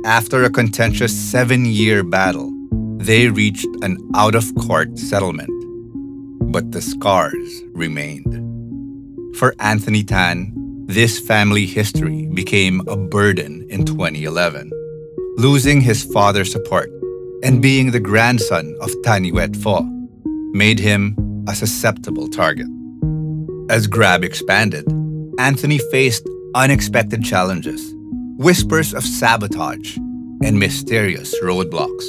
After 0.04 0.42
a 0.44 0.50
contentious 0.50 1.16
seven 1.16 1.64
year 1.64 2.02
battle, 2.02 2.52
they 2.98 3.28
reached 3.28 3.68
an 3.82 3.98
out 4.14 4.34
of 4.34 4.52
court 4.56 4.98
settlement. 4.98 5.50
But 6.52 6.72
the 6.72 6.82
scars 6.82 7.62
remained. 7.72 8.34
For 9.36 9.54
Anthony 9.60 10.02
Tan, 10.02 10.52
this 10.86 11.20
family 11.20 11.66
history 11.66 12.26
became 12.34 12.82
a 12.88 12.96
burden 12.96 13.66
in 13.70 13.84
2011. 13.84 14.70
Losing 15.36 15.80
his 15.80 16.04
father's 16.04 16.50
support 16.50 16.90
and 17.42 17.62
being 17.62 17.92
the 17.92 18.00
grandson 18.00 18.76
of 18.80 18.90
Tan 19.02 19.24
Yuet 19.24 19.56
Foh 19.62 19.82
made 20.52 20.78
him 20.78 21.14
a 21.48 21.54
susceptible 21.54 22.28
target. 22.28 22.68
As 23.68 23.86
Grab 23.86 24.24
expanded, 24.24 24.86
Anthony 25.38 25.78
faced 25.90 26.28
unexpected 26.54 27.24
challenges, 27.24 27.94
whispers 28.38 28.94
of 28.94 29.04
sabotage, 29.04 29.96
and 30.42 30.58
mysterious 30.58 31.34
roadblocks. 31.42 32.06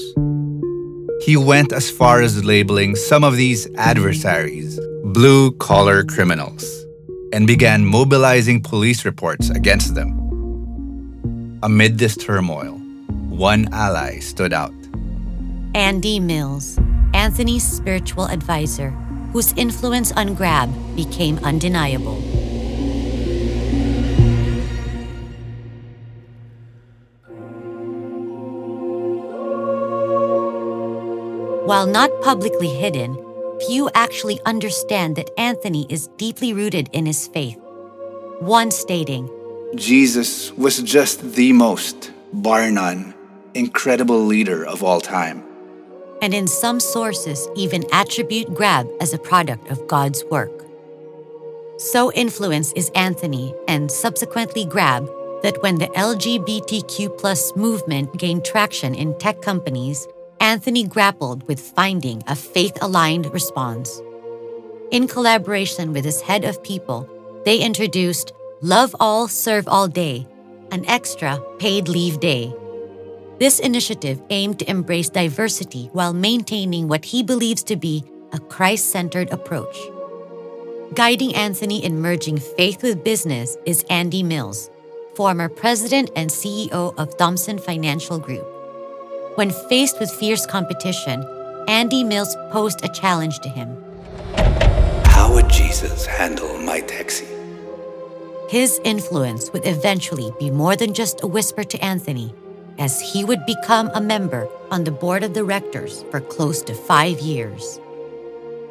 He 1.23 1.35
went 1.35 1.73
as 1.73 1.89
far 1.89 2.21
as 2.21 2.45
labeling 2.45 2.95
some 2.95 3.23
of 3.23 3.35
these 3.35 3.67
adversaries 3.75 4.79
blue 5.03 5.51
collar 5.53 6.03
criminals 6.03 6.85
and 7.33 7.47
began 7.47 7.85
mobilizing 7.85 8.61
police 8.61 9.03
reports 9.05 9.49
against 9.49 9.95
them. 9.95 10.13
Amid 11.63 11.97
this 11.97 12.15
turmoil, 12.15 12.73
one 13.29 13.67
ally 13.73 14.19
stood 14.19 14.53
out 14.53 14.73
Andy 15.75 16.19
Mills, 16.19 16.79
Anthony's 17.13 17.65
spiritual 17.65 18.25
advisor, 18.25 18.95
whose 19.37 19.53
influence 19.53 20.11
on 20.13 20.33
Grab 20.33 20.67
became 20.95 21.37
undeniable. 21.43 22.15
While 31.67 31.85
not 31.85 32.09
publicly 32.23 32.69
hidden, 32.69 33.13
few 33.67 33.91
actually 33.93 34.39
understand 34.47 35.15
that 35.17 35.29
Anthony 35.37 35.85
is 35.87 36.09
deeply 36.17 36.51
rooted 36.51 36.89
in 36.91 37.05
his 37.05 37.27
faith. 37.27 37.59
One 38.39 38.71
stating, 38.71 39.29
Jesus 39.75 40.51
was 40.53 40.81
just 40.81 41.21
the 41.33 41.53
most, 41.53 42.11
bar 42.33 42.71
none, 42.71 43.13
incredible 43.53 44.25
leader 44.25 44.65
of 44.65 44.81
all 44.81 44.99
time. 44.99 45.46
And 46.21 46.33
in 46.33 46.47
some 46.47 46.79
sources 46.79 47.47
even 47.55 47.85
attribute 47.91 48.53
Grab 48.53 48.87
as 48.99 49.13
a 49.13 49.19
product 49.19 49.69
of 49.69 49.87
God's 49.87 50.23
work. 50.25 50.65
So 51.77 52.11
influenced 52.13 52.75
is 52.75 52.89
Anthony 52.95 53.53
and 53.67 53.91
subsequently 53.91 54.65
Grab 54.65 55.07
that 55.43 55.61
when 55.61 55.75
the 55.75 55.87
LGBTQ 55.89 57.55
movement 57.55 58.17
gained 58.17 58.43
traction 58.43 58.95
in 58.95 59.17
tech 59.19 59.41
companies, 59.41 60.07
Anthony 60.39 60.83
grappled 60.87 61.47
with 61.47 61.59
finding 61.59 62.23
a 62.27 62.35
faith-aligned 62.35 63.31
response. 63.31 64.01
In 64.91 65.07
collaboration 65.07 65.93
with 65.93 66.05
his 66.05 66.21
head 66.21 66.43
of 66.45 66.63
people, 66.63 67.07
they 67.45 67.59
introduced 67.59 68.33
Love 68.61 68.95
All, 68.99 69.27
Serve 69.27 69.67
All 69.67 69.87
Day, 69.87 70.27
an 70.71 70.85
extra 70.87 71.39
paid 71.59 71.87
leave 71.87 72.19
day. 72.19 72.53
This 73.39 73.59
initiative 73.59 74.19
aimed 74.31 74.57
to 74.59 74.69
embrace 74.69 75.09
diversity 75.09 75.89
while 75.93 76.11
maintaining 76.11 76.87
what 76.87 77.05
he 77.05 77.21
believes 77.21 77.61
to 77.65 77.75
be 77.75 78.03
a 78.33 78.39
Christ 78.39 78.89
centered 78.89 79.29
approach. 79.29 79.77
Guiding 80.95 81.35
Anthony 81.35 81.85
in 81.85 82.01
merging 82.01 82.39
faith 82.39 82.81
with 82.81 83.03
business 83.03 83.55
is 83.67 83.85
Andy 83.91 84.23
Mills, 84.23 84.71
former 85.15 85.49
president 85.49 86.09
and 86.15 86.31
CEO 86.31 86.97
of 86.97 87.15
Thomson 87.17 87.59
Financial 87.59 88.17
Group. 88.17 88.45
When 89.35 89.51
faced 89.69 89.99
with 89.99 90.09
fierce 90.09 90.47
competition, 90.47 91.23
Andy 91.67 92.03
Mills 92.03 92.35
posed 92.49 92.83
a 92.83 92.89
challenge 92.89 93.37
to 93.41 93.49
him. 93.49 93.77
How 95.05 95.31
would 95.31 95.47
Jesus 95.47 96.07
handle 96.07 96.57
my 96.57 96.79
taxi? 96.79 97.27
His 98.49 98.81
influence 98.83 99.53
would 99.53 99.67
eventually 99.67 100.33
be 100.39 100.49
more 100.49 100.75
than 100.75 100.95
just 100.95 101.21
a 101.21 101.27
whisper 101.27 101.63
to 101.63 101.85
Anthony, 101.85 102.33
as 102.79 103.01
he 103.01 103.23
would 103.23 103.45
become 103.45 103.89
a 103.93 104.01
member 104.01 104.47
on 104.71 104.83
the 104.83 104.91
board 104.91 105.23
of 105.23 105.33
directors 105.33 106.03
for 106.11 106.19
close 106.19 106.61
to 106.61 106.73
five 106.73 107.19
years. 107.19 107.79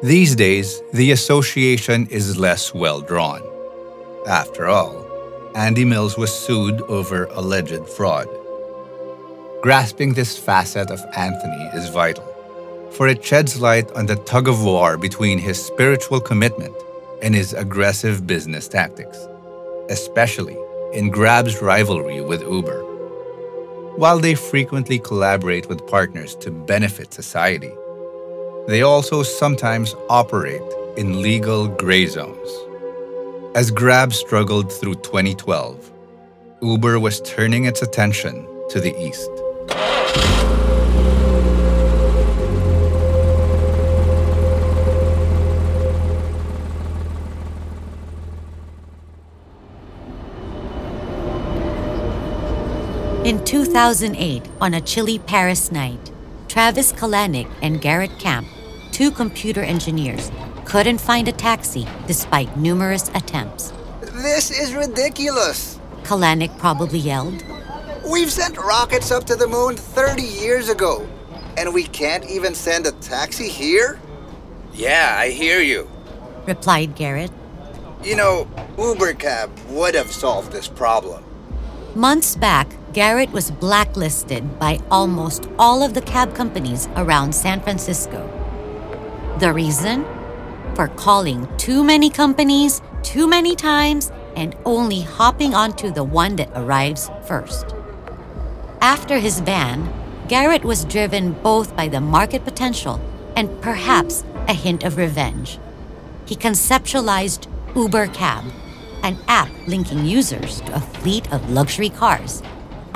These 0.03 0.35
days, 0.35 0.81
the 0.93 1.11
association 1.11 2.07
is 2.07 2.37
less 2.37 2.73
well 2.73 3.01
drawn. 3.01 3.41
After 4.27 4.67
all, 4.67 5.05
Andy 5.55 5.85
Mills 5.85 6.17
was 6.17 6.31
sued 6.31 6.81
over 6.83 7.25
alleged 7.31 7.87
fraud. 7.89 8.27
Grasping 9.61 10.13
this 10.13 10.37
facet 10.37 10.91
of 10.91 11.03
Anthony 11.15 11.69
is 11.73 11.89
vital, 11.89 12.25
for 12.91 13.07
it 13.07 13.25
sheds 13.25 13.59
light 13.59 13.91
on 13.93 14.05
the 14.05 14.15
tug 14.15 14.47
of 14.47 14.63
war 14.63 14.97
between 14.97 15.39
his 15.39 15.63
spiritual 15.63 16.21
commitment 16.21 16.75
and 17.23 17.33
his 17.33 17.53
aggressive 17.53 18.27
business 18.27 18.67
tactics, 18.67 19.17
especially 19.89 20.57
in 20.93 21.09
Grab's 21.09 21.59
rivalry 21.59 22.21
with 22.21 22.41
Uber. 22.43 22.86
While 23.97 24.19
they 24.19 24.35
frequently 24.35 24.99
collaborate 24.99 25.67
with 25.69 25.87
partners 25.87 26.35
to 26.41 26.51
benefit 26.51 27.15
society, 27.15 27.71
they 28.67 28.83
also 28.83 29.23
sometimes 29.23 29.95
operate 30.07 30.61
in 30.97 31.23
legal 31.23 31.67
gray 31.67 32.05
zones. 32.05 32.47
As 33.55 33.71
Grab 33.71 34.13
struggled 34.13 34.71
through 34.71 35.01
2012, 35.01 35.91
Uber 36.61 36.99
was 36.99 37.21
turning 37.21 37.65
its 37.65 37.81
attention 37.81 38.45
to 38.69 38.79
the 38.79 38.95
east. 39.01 39.31
In 53.27 53.43
2008, 53.43 54.41
on 54.61 54.73
a 54.75 54.79
chilly 54.79 55.19
Paris 55.19 55.69
night, 55.69 56.13
Travis 56.47 56.93
Kalanick 56.93 57.51
and 57.61 57.81
Garrett 57.81 58.17
Camp, 58.19 58.47
two 58.93 59.11
computer 59.11 59.61
engineers, 59.61 60.31
couldn't 60.63 60.99
find 61.01 61.27
a 61.27 61.33
taxi 61.33 61.85
despite 62.07 62.55
numerous 62.55 63.09
attempts. 63.09 63.73
This 63.99 64.49
is 64.49 64.73
ridiculous. 64.73 65.77
Kalanick 66.03 66.57
probably 66.57 66.99
yelled. 66.99 67.43
We've 68.09 68.31
sent 68.31 68.55
rockets 68.55 69.11
up 69.11 69.25
to 69.25 69.35
the 69.35 69.47
moon 69.47 69.75
30 69.75 70.21
years 70.21 70.69
ago, 70.69 71.05
and 71.57 71.73
we 71.73 71.83
can't 71.83 72.23
even 72.29 72.55
send 72.55 72.87
a 72.87 72.93
taxi 72.93 73.49
here? 73.49 73.99
Yeah, 74.73 75.17
I 75.19 75.31
hear 75.31 75.59
you. 75.59 75.89
replied 76.45 76.95
Garrett. 76.95 77.31
You 78.05 78.15
know, 78.15 78.47
Uber 78.77 79.15
cab 79.15 79.51
would 79.67 79.95
have 79.95 80.13
solved 80.13 80.53
this 80.53 80.69
problem. 80.69 81.25
Months 81.93 82.37
back, 82.37 82.76
Garrett 82.93 83.31
was 83.31 83.51
blacklisted 83.51 84.57
by 84.59 84.79
almost 84.89 85.47
all 85.59 85.83
of 85.83 85.93
the 85.93 86.01
cab 86.01 86.33
companies 86.33 86.87
around 86.95 87.33
San 87.33 87.61
Francisco. 87.61 88.25
The 89.39 89.53
reason? 89.53 90.05
For 90.75 90.87
calling 90.87 91.47
too 91.57 91.83
many 91.83 92.09
companies 92.09 92.81
too 93.03 93.27
many 93.27 93.55
times 93.55 94.11
and 94.35 94.55
only 94.65 95.01
hopping 95.01 95.53
onto 95.53 95.91
the 95.91 96.03
one 96.03 96.35
that 96.37 96.49
arrives 96.55 97.09
first. 97.25 97.73
After 98.81 99.19
his 99.19 99.41
ban, 99.41 99.91
Garrett 100.27 100.63
was 100.63 100.85
driven 100.85 101.33
both 101.33 101.75
by 101.75 101.87
the 101.87 102.01
market 102.01 102.43
potential 102.43 103.01
and 103.35 103.61
perhaps 103.61 104.23
a 104.47 104.53
hint 104.53 104.83
of 104.83 104.97
revenge. 104.97 105.59
He 106.25 106.35
conceptualized 106.35 107.47
Uber 107.75 108.07
Cab, 108.07 108.43
an 109.03 109.17
app 109.27 109.49
linking 109.67 110.05
users 110.05 110.61
to 110.61 110.75
a 110.75 110.79
fleet 110.79 111.31
of 111.31 111.49
luxury 111.49 111.89
cars, 111.89 112.43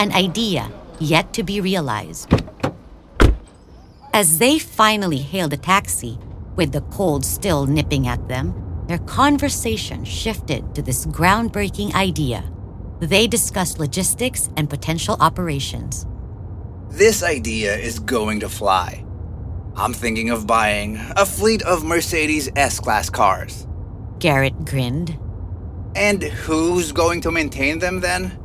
an 0.01 0.11
idea 0.13 0.67
yet 0.99 1.31
to 1.31 1.43
be 1.43 1.61
realized. 1.61 2.27
As 4.13 4.39
they 4.39 4.57
finally 4.57 5.19
hailed 5.19 5.53
a 5.53 5.57
taxi, 5.57 6.17
with 6.55 6.71
the 6.71 6.81
cold 6.89 7.23
still 7.23 7.67
nipping 7.67 8.07
at 8.07 8.27
them, 8.27 8.51
their 8.87 8.97
conversation 8.97 10.03
shifted 10.03 10.73
to 10.73 10.81
this 10.81 11.05
groundbreaking 11.05 11.93
idea. 11.93 12.43
They 12.99 13.27
discussed 13.27 13.77
logistics 13.77 14.49
and 14.57 14.67
potential 14.67 15.17
operations. 15.19 16.07
This 16.89 17.21
idea 17.21 17.77
is 17.77 17.99
going 17.99 18.39
to 18.39 18.49
fly. 18.49 19.05
I'm 19.75 19.93
thinking 19.93 20.31
of 20.31 20.47
buying 20.47 20.97
a 21.15 21.27
fleet 21.27 21.61
of 21.61 21.85
Mercedes 21.85 22.49
S 22.55 22.79
Class 22.79 23.11
cars. 23.11 23.67
Garrett 24.17 24.65
grinned. 24.65 25.17
And 25.95 26.23
who's 26.23 26.91
going 26.91 27.21
to 27.21 27.31
maintain 27.31 27.77
them 27.77 27.99
then? 27.99 28.40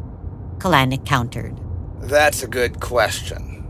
Kalanick 0.59 1.05
countered. 1.05 1.59
That's 2.01 2.43
a 2.43 2.49
good 2.49 2.81
question. 2.81 3.67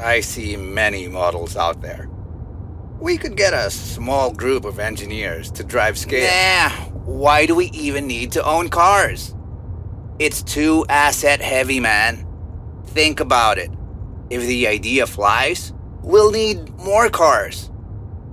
I 0.00 0.20
see 0.20 0.56
many 0.56 1.08
models 1.08 1.56
out 1.56 1.80
there. 1.82 2.08
We 3.00 3.16
could 3.16 3.36
get 3.36 3.54
a 3.54 3.70
small 3.70 4.32
group 4.32 4.64
of 4.64 4.78
engineers 4.78 5.50
to 5.52 5.64
drive 5.64 5.98
scale. 5.98 6.28
Nah, 6.28 6.70
why 7.04 7.46
do 7.46 7.54
we 7.54 7.66
even 7.66 8.06
need 8.06 8.32
to 8.32 8.44
own 8.44 8.68
cars? 8.68 9.34
It's 10.18 10.42
too 10.42 10.84
asset 10.88 11.40
heavy, 11.40 11.80
man. 11.80 12.26
Think 12.86 13.20
about 13.20 13.58
it. 13.58 13.70
If 14.30 14.42
the 14.42 14.66
idea 14.66 15.06
flies, 15.06 15.72
we'll 16.02 16.32
need 16.32 16.70
more 16.76 17.08
cars. 17.08 17.70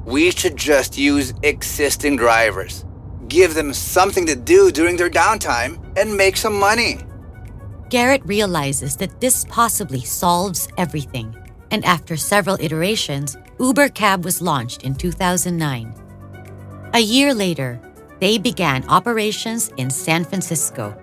We 0.06 0.32
should 0.32 0.56
just 0.56 0.98
use 0.98 1.34
existing 1.41 2.18
drivers, 2.18 2.86
give 3.28 3.54
them 3.54 3.74
something 3.74 4.26
to 4.26 4.36
do 4.36 4.72
during 4.72 4.98
their 4.98 5.10
downtime, 5.10 5.80
and 5.98 6.18
make 6.18 6.38
some 6.38 6.60
money. 6.60 7.00
Garrett 7.89 8.26
realizes 8.26 8.95
that 8.98 9.21
this 9.21 9.45
possibly 9.45 10.02
solves 10.02 10.67
everything, 10.78 11.36
and 11.71 11.86
after 11.86 12.17
several 12.17 12.58
iterations, 12.60 13.38
Uber 13.60 13.89
Cab 13.89 14.26
was 14.26 14.41
launched 14.41 14.84
in 14.84 14.95
2009. 14.95 15.93
A 16.93 17.00
year 17.00 17.34
later, 17.34 17.80
they 18.19 18.38
began 18.38 18.88
operations 18.89 19.69
in 19.78 19.89
San 19.89 20.26
Francisco 20.26 20.95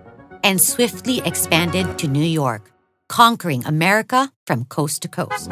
and 0.42 0.60
swiftly 0.60 1.20
expanded 1.24 1.98
to 1.98 2.08
New 2.08 2.24
York, 2.24 2.72
conquering 3.08 3.64
America 3.64 4.32
from 4.46 4.64
coast 4.64 5.02
to 5.02 5.08
coast. 5.08 5.48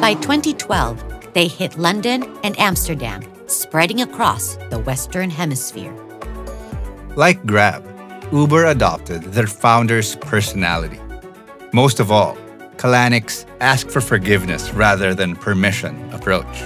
By 0.00 0.14
2012, 0.20 1.32
they 1.32 1.48
hit 1.48 1.78
London 1.78 2.24
and 2.42 2.58
Amsterdam, 2.60 3.22
spreading 3.46 4.02
across 4.02 4.56
the 4.70 4.78
Western 4.80 5.30
Hemisphere. 5.30 5.94
Like 7.16 7.44
Grab, 7.46 7.93
Uber 8.34 8.64
adopted 8.64 9.22
their 9.22 9.46
founder's 9.46 10.16
personality. 10.16 10.98
Most 11.72 12.00
of 12.00 12.10
all, 12.10 12.36
Kalanick's 12.78 13.46
ask 13.60 13.88
for 13.88 14.00
forgiveness 14.00 14.72
rather 14.72 15.14
than 15.14 15.36
permission 15.36 16.12
approach. 16.12 16.64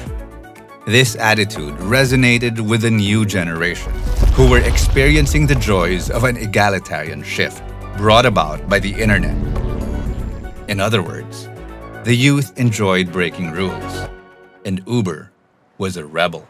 This 0.87 1.15
attitude 1.17 1.75
resonated 1.75 2.59
with 2.59 2.81
the 2.81 2.91
new 2.91 3.27
generation, 3.27 3.93
who 4.33 4.49
were 4.49 4.61
experiencing 4.61 5.47
the 5.47 5.57
joys 5.57 6.09
of 6.09 6.25
an 6.25 6.39
egalitarian 6.39 7.23
shift 7.23 7.63
brought 7.99 8.25
about 8.25 8.67
by 8.67 8.79
the 8.79 8.95
internet. 8.95 9.37
In 10.69 10.81
other 10.81 11.03
words, 11.03 11.51
the 12.05 12.15
youth 12.15 12.59
enjoyed 12.59 13.13
breaking 13.13 13.51
rules, 13.51 14.09
and 14.65 14.83
Uber 14.87 15.31
was 15.77 15.99
a 15.99 16.07
rebel. 16.07 16.49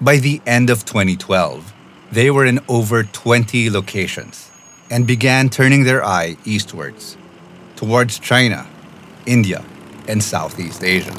By 0.00 0.16
the 0.16 0.42
end 0.44 0.70
of 0.70 0.84
2012, 0.84 1.72
they 2.12 2.30
were 2.30 2.44
in 2.44 2.60
over 2.68 3.04
20 3.04 3.70
locations 3.70 4.50
and 4.90 5.06
began 5.06 5.48
turning 5.48 5.84
their 5.84 6.04
eye 6.04 6.36
eastwards, 6.44 7.16
towards 7.76 8.18
China, 8.18 8.66
India, 9.26 9.64
and 10.08 10.22
Southeast 10.22 10.82
Asia. 10.82 11.14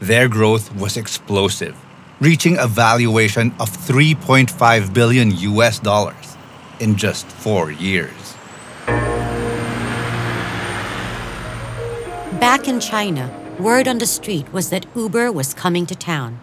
Their 0.00 0.28
growth 0.28 0.72
was 0.76 0.96
explosive, 0.96 1.76
reaching 2.20 2.56
a 2.58 2.68
valuation 2.68 3.52
of 3.58 3.68
3.5 3.70 4.94
billion 4.94 5.32
US 5.32 5.80
dollars 5.80 6.36
in 6.78 6.96
just 6.96 7.26
four 7.26 7.72
years. 7.72 8.34
Back 12.38 12.68
in 12.68 12.78
China, 12.78 13.32
word 13.58 13.88
on 13.88 13.98
the 13.98 14.06
street 14.06 14.52
was 14.52 14.70
that 14.70 14.86
Uber 14.94 15.32
was 15.32 15.54
coming 15.54 15.86
to 15.86 15.96
town 15.96 16.38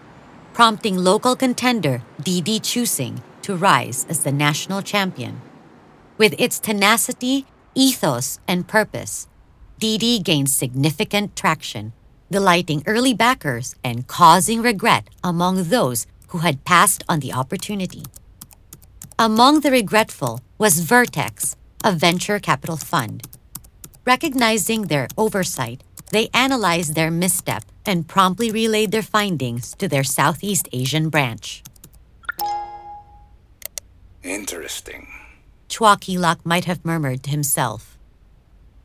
prompting 0.54 0.96
local 0.96 1.34
contender 1.34 2.00
Didi 2.22 2.60
Chuxing 2.60 3.20
to 3.42 3.56
rise 3.56 4.06
as 4.08 4.22
the 4.22 4.30
national 4.30 4.82
champion. 4.82 5.42
With 6.16 6.34
its 6.38 6.60
tenacity, 6.60 7.46
ethos, 7.74 8.38
and 8.46 8.68
purpose, 8.68 9.26
Didi 9.80 10.20
gained 10.20 10.48
significant 10.48 11.34
traction, 11.34 11.92
delighting 12.30 12.84
early 12.86 13.12
backers 13.12 13.74
and 13.82 14.06
causing 14.06 14.62
regret 14.62 15.08
among 15.24 15.64
those 15.64 16.06
who 16.28 16.38
had 16.38 16.64
passed 16.64 17.02
on 17.08 17.18
the 17.18 17.32
opportunity. 17.32 18.04
Among 19.18 19.60
the 19.60 19.72
regretful 19.72 20.40
was 20.56 20.80
Vertex, 20.80 21.56
a 21.82 21.90
venture 21.90 22.38
capital 22.38 22.76
fund. 22.76 23.26
Recognizing 24.06 24.82
their 24.82 25.08
oversight, 25.18 25.82
they 26.10 26.28
analyzed 26.34 26.94
their 26.94 27.10
misstep 27.10 27.64
and 27.86 28.08
promptly 28.08 28.50
relayed 28.50 28.92
their 28.92 29.02
findings 29.02 29.74
to 29.76 29.88
their 29.88 30.04
Southeast 30.04 30.68
Asian 30.72 31.08
branch. 31.08 31.62
Interesting. 34.22 35.08
Chua 35.68 36.00
Kee 36.00 36.18
Lock 36.18 36.44
might 36.46 36.64
have 36.64 36.84
murmured 36.84 37.22
to 37.24 37.30
himself. 37.30 37.98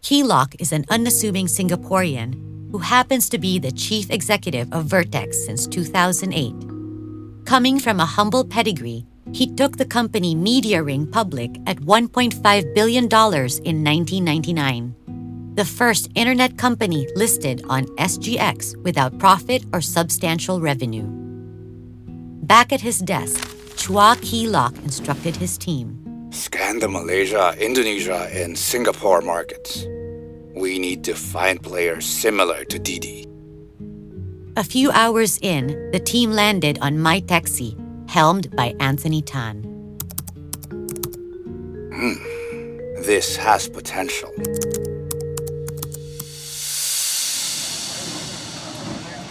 Kee 0.02 0.24
Lock 0.24 0.56
is 0.60 0.72
an 0.72 0.86
unassuming 0.90 1.48
Singaporean 1.48 2.72
who 2.72 2.80
happens 2.80 3.30
to 3.30 3.38
be 3.38 3.60
the 3.60 3.72
chief 3.72 4.10
executive 4.10 4.72
of 4.74 4.86
Vertex 4.86 5.46
since 5.46 5.66
2008. 5.68 6.54
Coming 7.46 7.80
from 7.80 8.00
a 8.00 8.06
humble 8.06 8.46
pedigree, 8.46 9.06
he 9.34 9.54
took 9.56 9.78
the 9.78 9.86
company 9.86 10.36
MediaRing 10.36 11.12
public 11.12 11.58
at 11.68 11.78
$1.5 11.78 12.74
billion 12.74 13.06
in 13.06 13.84
1999 13.84 14.96
the 15.60 15.66
first 15.66 16.08
internet 16.16 16.58
company 16.58 17.06
listed 17.16 17.62
on 17.68 17.86
SGX 17.98 18.82
without 18.82 19.20
profit 19.20 19.62
or 19.74 19.82
substantial 19.82 20.62
revenue. 20.62 21.04
Back 22.48 22.72
at 22.72 22.80
his 22.80 23.00
desk, 23.00 23.44
Chua 23.76 24.16
Kee 24.22 24.48
Lock 24.48 24.74
instructed 24.86 25.36
his 25.36 25.58
team. 25.58 26.00
Scan 26.32 26.80
the 26.80 26.88
Malaysia, 26.88 27.54
Indonesia, 27.60 28.30
and 28.32 28.58
Singapore 28.58 29.20
markets. 29.20 29.86
We 30.56 30.80
need 30.80 31.04
to 31.04 31.14
find 31.14 31.62
players 31.62 32.06
similar 32.06 32.64
to 32.64 32.80
Didi. 32.80 33.28
A 34.56 34.64
few 34.64 34.92
hours 34.92 35.40
in, 35.42 35.92
the 35.92 36.00
team 36.00 36.32
landed 36.32 36.80
on 36.80 36.96
MyTeksi, 36.96 37.76
helmed 38.10 38.56
by 38.56 38.74
Anthony 38.80 39.22
Tan. 39.22 39.64
Hmm. 41.92 42.16
This 43.04 43.36
has 43.36 43.68
potential. 43.68 44.32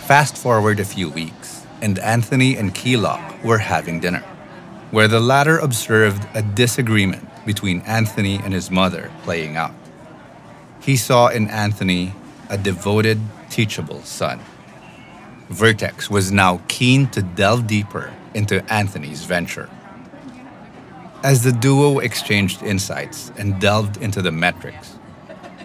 Fast 0.08 0.38
forward 0.38 0.80
a 0.80 0.86
few 0.86 1.10
weeks, 1.10 1.66
and 1.82 1.98
Anthony 1.98 2.56
and 2.56 2.74
Kee 2.74 2.96
Lock 2.96 3.44
were 3.44 3.58
having 3.58 4.00
dinner, 4.00 4.24
where 4.90 5.06
the 5.06 5.20
latter 5.20 5.58
observed 5.58 6.26
a 6.34 6.40
disagreement 6.40 7.28
between 7.44 7.82
Anthony 7.82 8.36
and 8.36 8.54
his 8.54 8.70
mother 8.70 9.10
playing 9.24 9.58
out. 9.58 9.74
He 10.80 10.96
saw 10.96 11.28
in 11.28 11.48
Anthony 11.48 12.14
a 12.48 12.56
devoted, 12.56 13.20
teachable 13.50 14.00
son. 14.00 14.40
Vertex 15.50 16.08
was 16.08 16.32
now 16.32 16.62
keen 16.68 17.08
to 17.08 17.20
delve 17.20 17.66
deeper 17.66 18.14
into 18.32 18.64
Anthony's 18.72 19.24
venture. 19.24 19.68
As 21.22 21.44
the 21.44 21.52
duo 21.52 21.98
exchanged 21.98 22.62
insights 22.62 23.30
and 23.36 23.60
delved 23.60 23.98
into 23.98 24.22
the 24.22 24.32
metrics, 24.32 24.98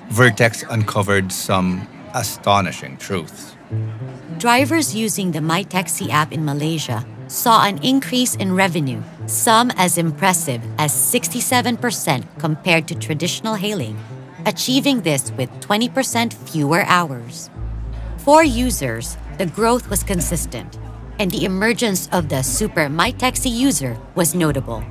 Vertex 0.10 0.66
uncovered 0.70 1.32
some 1.32 1.88
astonishing 2.14 2.98
truths. 2.98 3.53
Drivers 4.38 4.96
using 4.96 5.32
the 5.32 5.40
MyTeksi 5.40 6.10
app 6.10 6.34
in 6.34 6.44
Malaysia 6.44 7.06
saw 7.28 7.64
an 7.66 7.78
increase 7.84 8.36
in 8.36 8.56
revenue, 8.56 9.02
some 9.26 9.72
as 9.78 9.98
impressive 9.98 10.62
as 10.78 10.92
67% 10.92 11.80
compared 12.40 12.88
to 12.88 12.96
traditional 12.96 13.56
hailing, 13.56 13.98
achieving 14.46 15.02
this 15.02 15.32
with 15.32 15.50
20% 15.62 16.34
fewer 16.34 16.84
hours. 16.86 17.50
For 18.18 18.44
users, 18.44 19.18
the 19.38 19.46
growth 19.46 19.90
was 19.90 20.04
consistent, 20.04 20.78
and 21.20 21.32
the 21.32 21.46
emergence 21.46 22.10
of 22.12 22.30
the 22.30 22.44
super 22.44 22.88
MyTeksi 22.88 23.50
user 23.50 23.98
was 24.16 24.36
notable. 24.36 24.84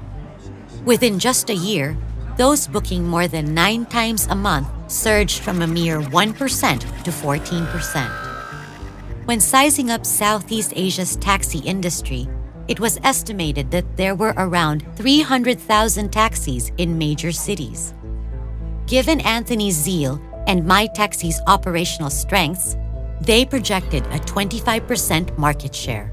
Within 0.84 1.18
just 1.18 1.50
a 1.50 1.54
year, 1.54 1.96
those 2.36 2.66
booking 2.66 3.04
more 3.04 3.28
than 3.28 3.54
nine 3.54 3.86
times 3.86 4.26
a 4.28 4.34
month 4.34 4.68
surged 4.90 5.40
from 5.40 5.62
a 5.62 5.66
mere 5.66 6.00
1% 6.00 7.04
to 7.04 7.10
14%. 7.10 8.21
When 9.24 9.38
sizing 9.38 9.90
up 9.90 10.04
Southeast 10.04 10.72
Asia's 10.74 11.14
taxi 11.16 11.60
industry, 11.60 12.28
it 12.66 12.80
was 12.80 12.98
estimated 13.04 13.70
that 13.70 13.96
there 13.96 14.16
were 14.16 14.34
around 14.36 14.84
300,000 14.96 16.12
taxis 16.12 16.72
in 16.78 16.98
major 16.98 17.30
cities. 17.30 17.94
Given 18.86 19.20
Anthony's 19.20 19.76
zeal 19.76 20.20
and 20.48 20.64
MyTeksi's 20.64 21.40
operational 21.46 22.10
strengths, 22.10 22.76
they 23.20 23.44
projected 23.44 24.04
a 24.06 24.18
25% 24.18 25.38
market 25.38 25.72
share. 25.72 26.12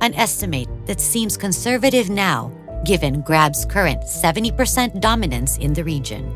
An 0.00 0.12
estimate 0.14 0.68
that 0.86 1.00
seems 1.00 1.36
conservative 1.36 2.10
now, 2.10 2.50
given 2.84 3.20
Grab's 3.20 3.64
current 3.64 4.02
70% 4.02 5.00
dominance 5.00 5.56
in 5.58 5.72
the 5.72 5.84
region. 5.84 6.34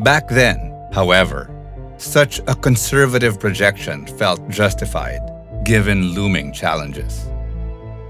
Back 0.00 0.28
then, 0.28 0.88
however, 0.92 1.55
such 1.98 2.40
a 2.46 2.54
conservative 2.54 3.38
projection 3.40 4.06
felt 4.06 4.46
justified, 4.48 5.20
given 5.64 6.14
looming 6.14 6.52
challenges. 6.52 7.28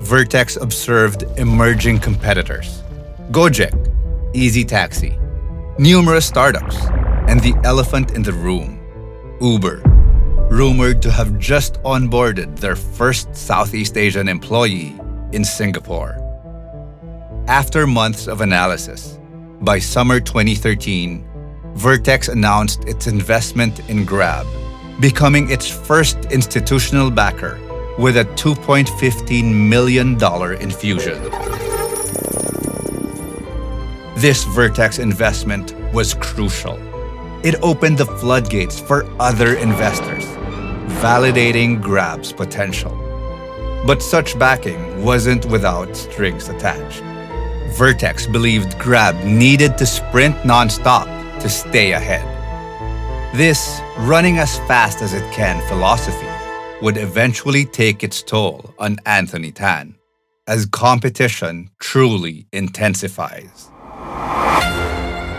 Vertex 0.01 0.57
observed 0.57 1.25
emerging 1.39 1.99
competitors 1.99 2.83
Gojek, 3.31 3.75
Easy 4.35 4.65
Taxi, 4.65 5.19
numerous 5.79 6.27
startups, 6.27 6.77
and 7.29 7.41
the 7.41 7.55
elephant 7.65 8.13
in 8.13 8.23
the 8.23 8.33
room, 8.33 8.79
Uber. 9.41 9.83
rumored 10.51 11.03
to 11.03 11.11
have 11.11 11.39
just 11.39 11.75
onboarded 11.83 12.59
their 12.61 12.77
first 12.77 13.35
Southeast 13.35 13.97
Asian 13.97 14.29
employee 14.29 14.95
in 15.33 15.45
Singapore. 15.45 16.23
After 17.49 17.87
months 17.87 18.29
of 18.29 18.41
analysis, 18.41 19.19
by 19.61 19.81
summer 19.81 20.21
2013, 20.21 21.27
Vertex 21.77 22.29
announced 22.29 22.85
its 22.85 23.07
investment 23.07 23.87
in 23.91 24.07
Grab, 24.07 24.47
becoming 24.99 25.51
its 25.51 25.69
first 25.69 26.17
institutional 26.31 27.11
backer 27.11 27.61
with 27.99 28.17
a 28.17 28.25
$2.15 28.25 29.69
million 29.69 30.17
infusion. 30.63 31.23
This 34.17 34.45
Vertex 34.45 34.99
investment 34.99 35.75
was 35.93 36.15
crucial. 36.15 36.79
It 37.45 37.57
opened 37.63 37.99
the 37.99 38.07
floodgates 38.07 38.81
for 38.81 39.05
other 39.21 39.57
investors, 39.57 40.25
validating 41.05 41.83
Grab's 41.83 42.33
potential. 42.33 42.93
But 43.87 44.03
such 44.03 44.39
backing 44.39 45.05
wasn't 45.05 45.45
without 45.45 45.95
strings 45.95 46.49
attached. 46.49 47.03
Vertex 47.77 48.27
believed 48.27 48.79
Grab 48.79 49.15
needed 49.27 49.77
to 49.77 49.85
sprint 49.85 50.35
nonstop 50.37 51.26
to 51.47 51.53
stay 51.53 51.93
ahead. 51.93 52.27
This 53.33 53.81
running 53.99 54.39
as 54.39 54.59
fast 54.71 55.01
as 55.01 55.15
it 55.15 55.23
can 55.33 55.61
philosophy 55.69 56.27
would 56.83 56.97
eventually 56.97 57.65
take 57.65 58.03
its 58.03 58.21
toll 58.21 58.75
on 58.81 58.97
Anthony 59.07 59.53
Tan 59.53 59.95
as 60.49 60.67
competition 60.67 61.71
truly 61.79 62.49
intensifies. 62.53 63.71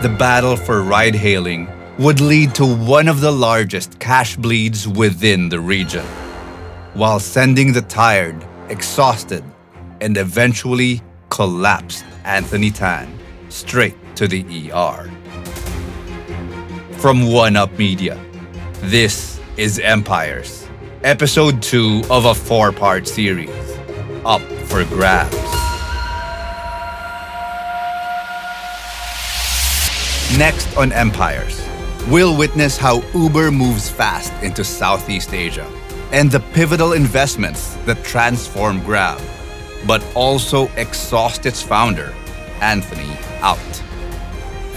The 0.00 0.16
battle 0.18 0.56
for 0.56 0.82
ride 0.82 1.14
hailing 1.14 1.68
would 1.98 2.20
lead 2.20 2.54
to 2.54 2.64
one 2.64 3.06
of 3.06 3.20
the 3.20 3.32
largest 3.32 3.98
cash 3.98 4.34
bleeds 4.36 4.88
within 4.88 5.50
the 5.50 5.60
region, 5.60 6.06
while 6.94 7.20
sending 7.20 7.74
the 7.74 7.82
tired, 7.82 8.42
exhausted, 8.70 9.44
and 10.00 10.16
eventually 10.16 11.02
collapsed 11.28 12.06
Anthony 12.24 12.70
Tan 12.70 13.06
straight 13.50 13.96
to 14.16 14.26
the 14.26 14.70
ER. 14.72 15.10
From 16.98 17.30
One 17.30 17.54
Up 17.54 17.78
Media, 17.78 18.18
this 18.80 19.40
is 19.56 19.78
Empires, 19.78 20.66
episode 21.04 21.62
2 21.62 22.02
of 22.10 22.24
a 22.24 22.34
four 22.34 22.72
part 22.72 23.06
series, 23.06 23.54
Up 24.24 24.40
for 24.66 24.84
Grabs. 24.84 25.32
Next 30.36 30.76
on 30.76 30.90
Empires, 30.90 31.64
we'll 32.08 32.36
witness 32.36 32.76
how 32.76 33.04
Uber 33.14 33.52
moves 33.52 33.88
fast 33.88 34.32
into 34.42 34.64
Southeast 34.64 35.32
Asia 35.32 35.70
and 36.10 36.28
the 36.28 36.40
pivotal 36.52 36.94
investments 36.94 37.76
that 37.86 38.02
transform 38.02 38.82
Grab, 38.82 39.20
but 39.86 40.04
also 40.16 40.66
exhaust 40.76 41.46
its 41.46 41.62
founder, 41.62 42.12
Anthony, 42.60 43.16
out. 43.40 43.82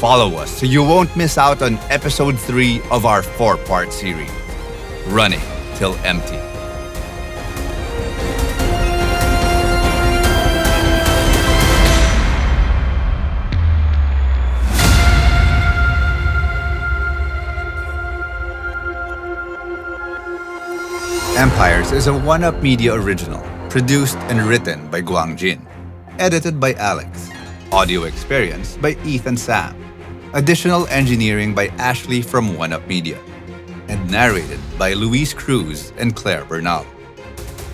Follow 0.01 0.33
us 0.37 0.59
so 0.59 0.65
you 0.65 0.81
won't 0.81 1.15
miss 1.15 1.37
out 1.37 1.61
on 1.61 1.77
episode 1.91 2.35
3 2.35 2.81
of 2.89 3.05
our 3.05 3.21
four 3.21 3.55
part 3.55 3.93
series, 3.93 4.31
Running 5.05 5.39
Till 5.75 5.93
Empty. 5.97 6.37
Empires 21.37 21.91
is 21.91 22.07
a 22.07 22.17
One 22.17 22.43
Up 22.43 22.59
Media 22.63 22.95
original, 22.95 23.41
produced 23.69 24.17
and 24.31 24.41
written 24.49 24.89
by 24.89 25.03
Guang 25.03 25.37
Jin, 25.37 25.63
edited 26.17 26.59
by 26.59 26.73
Alex, 26.73 27.29
audio 27.71 28.05
experience 28.05 28.77
by 28.77 28.97
Ethan 29.05 29.37
Sam, 29.37 29.80
additional 30.33 30.87
engineering 30.87 31.53
by 31.53 31.67
Ashley 31.77 32.21
from 32.21 32.57
One 32.57 32.73
Up 32.73 32.87
Media, 32.87 33.19
and 33.87 34.09
narrated 34.09 34.59
by 34.77 34.93
Luis 34.93 35.33
Cruz 35.33 35.91
and 35.97 36.15
Claire 36.15 36.45
Bernal. 36.45 36.85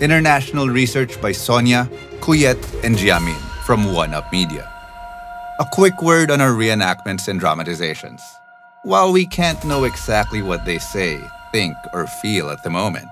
International 0.00 0.68
research 0.68 1.20
by 1.20 1.32
Sonia, 1.32 1.88
Kuyet, 2.20 2.58
and 2.84 2.96
Jiamin 2.96 3.38
from 3.64 3.92
One 3.92 4.14
Up 4.14 4.30
Media. 4.32 4.72
A 5.60 5.66
quick 5.72 6.02
word 6.02 6.30
on 6.30 6.40
our 6.40 6.52
reenactments 6.52 7.28
and 7.28 7.40
dramatizations. 7.40 8.22
While 8.84 9.12
we 9.12 9.26
can't 9.26 9.64
know 9.64 9.84
exactly 9.84 10.42
what 10.42 10.64
they 10.64 10.78
say, 10.78 11.20
think, 11.52 11.76
or 11.92 12.06
feel 12.06 12.50
at 12.50 12.62
the 12.62 12.70
moment, 12.70 13.08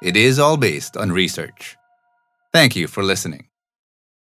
it 0.00 0.16
is 0.16 0.38
all 0.38 0.56
based 0.56 0.96
on 0.96 1.12
research. 1.12 1.76
Thank 2.52 2.76
you 2.76 2.86
for 2.86 3.02
listening. 3.02 3.46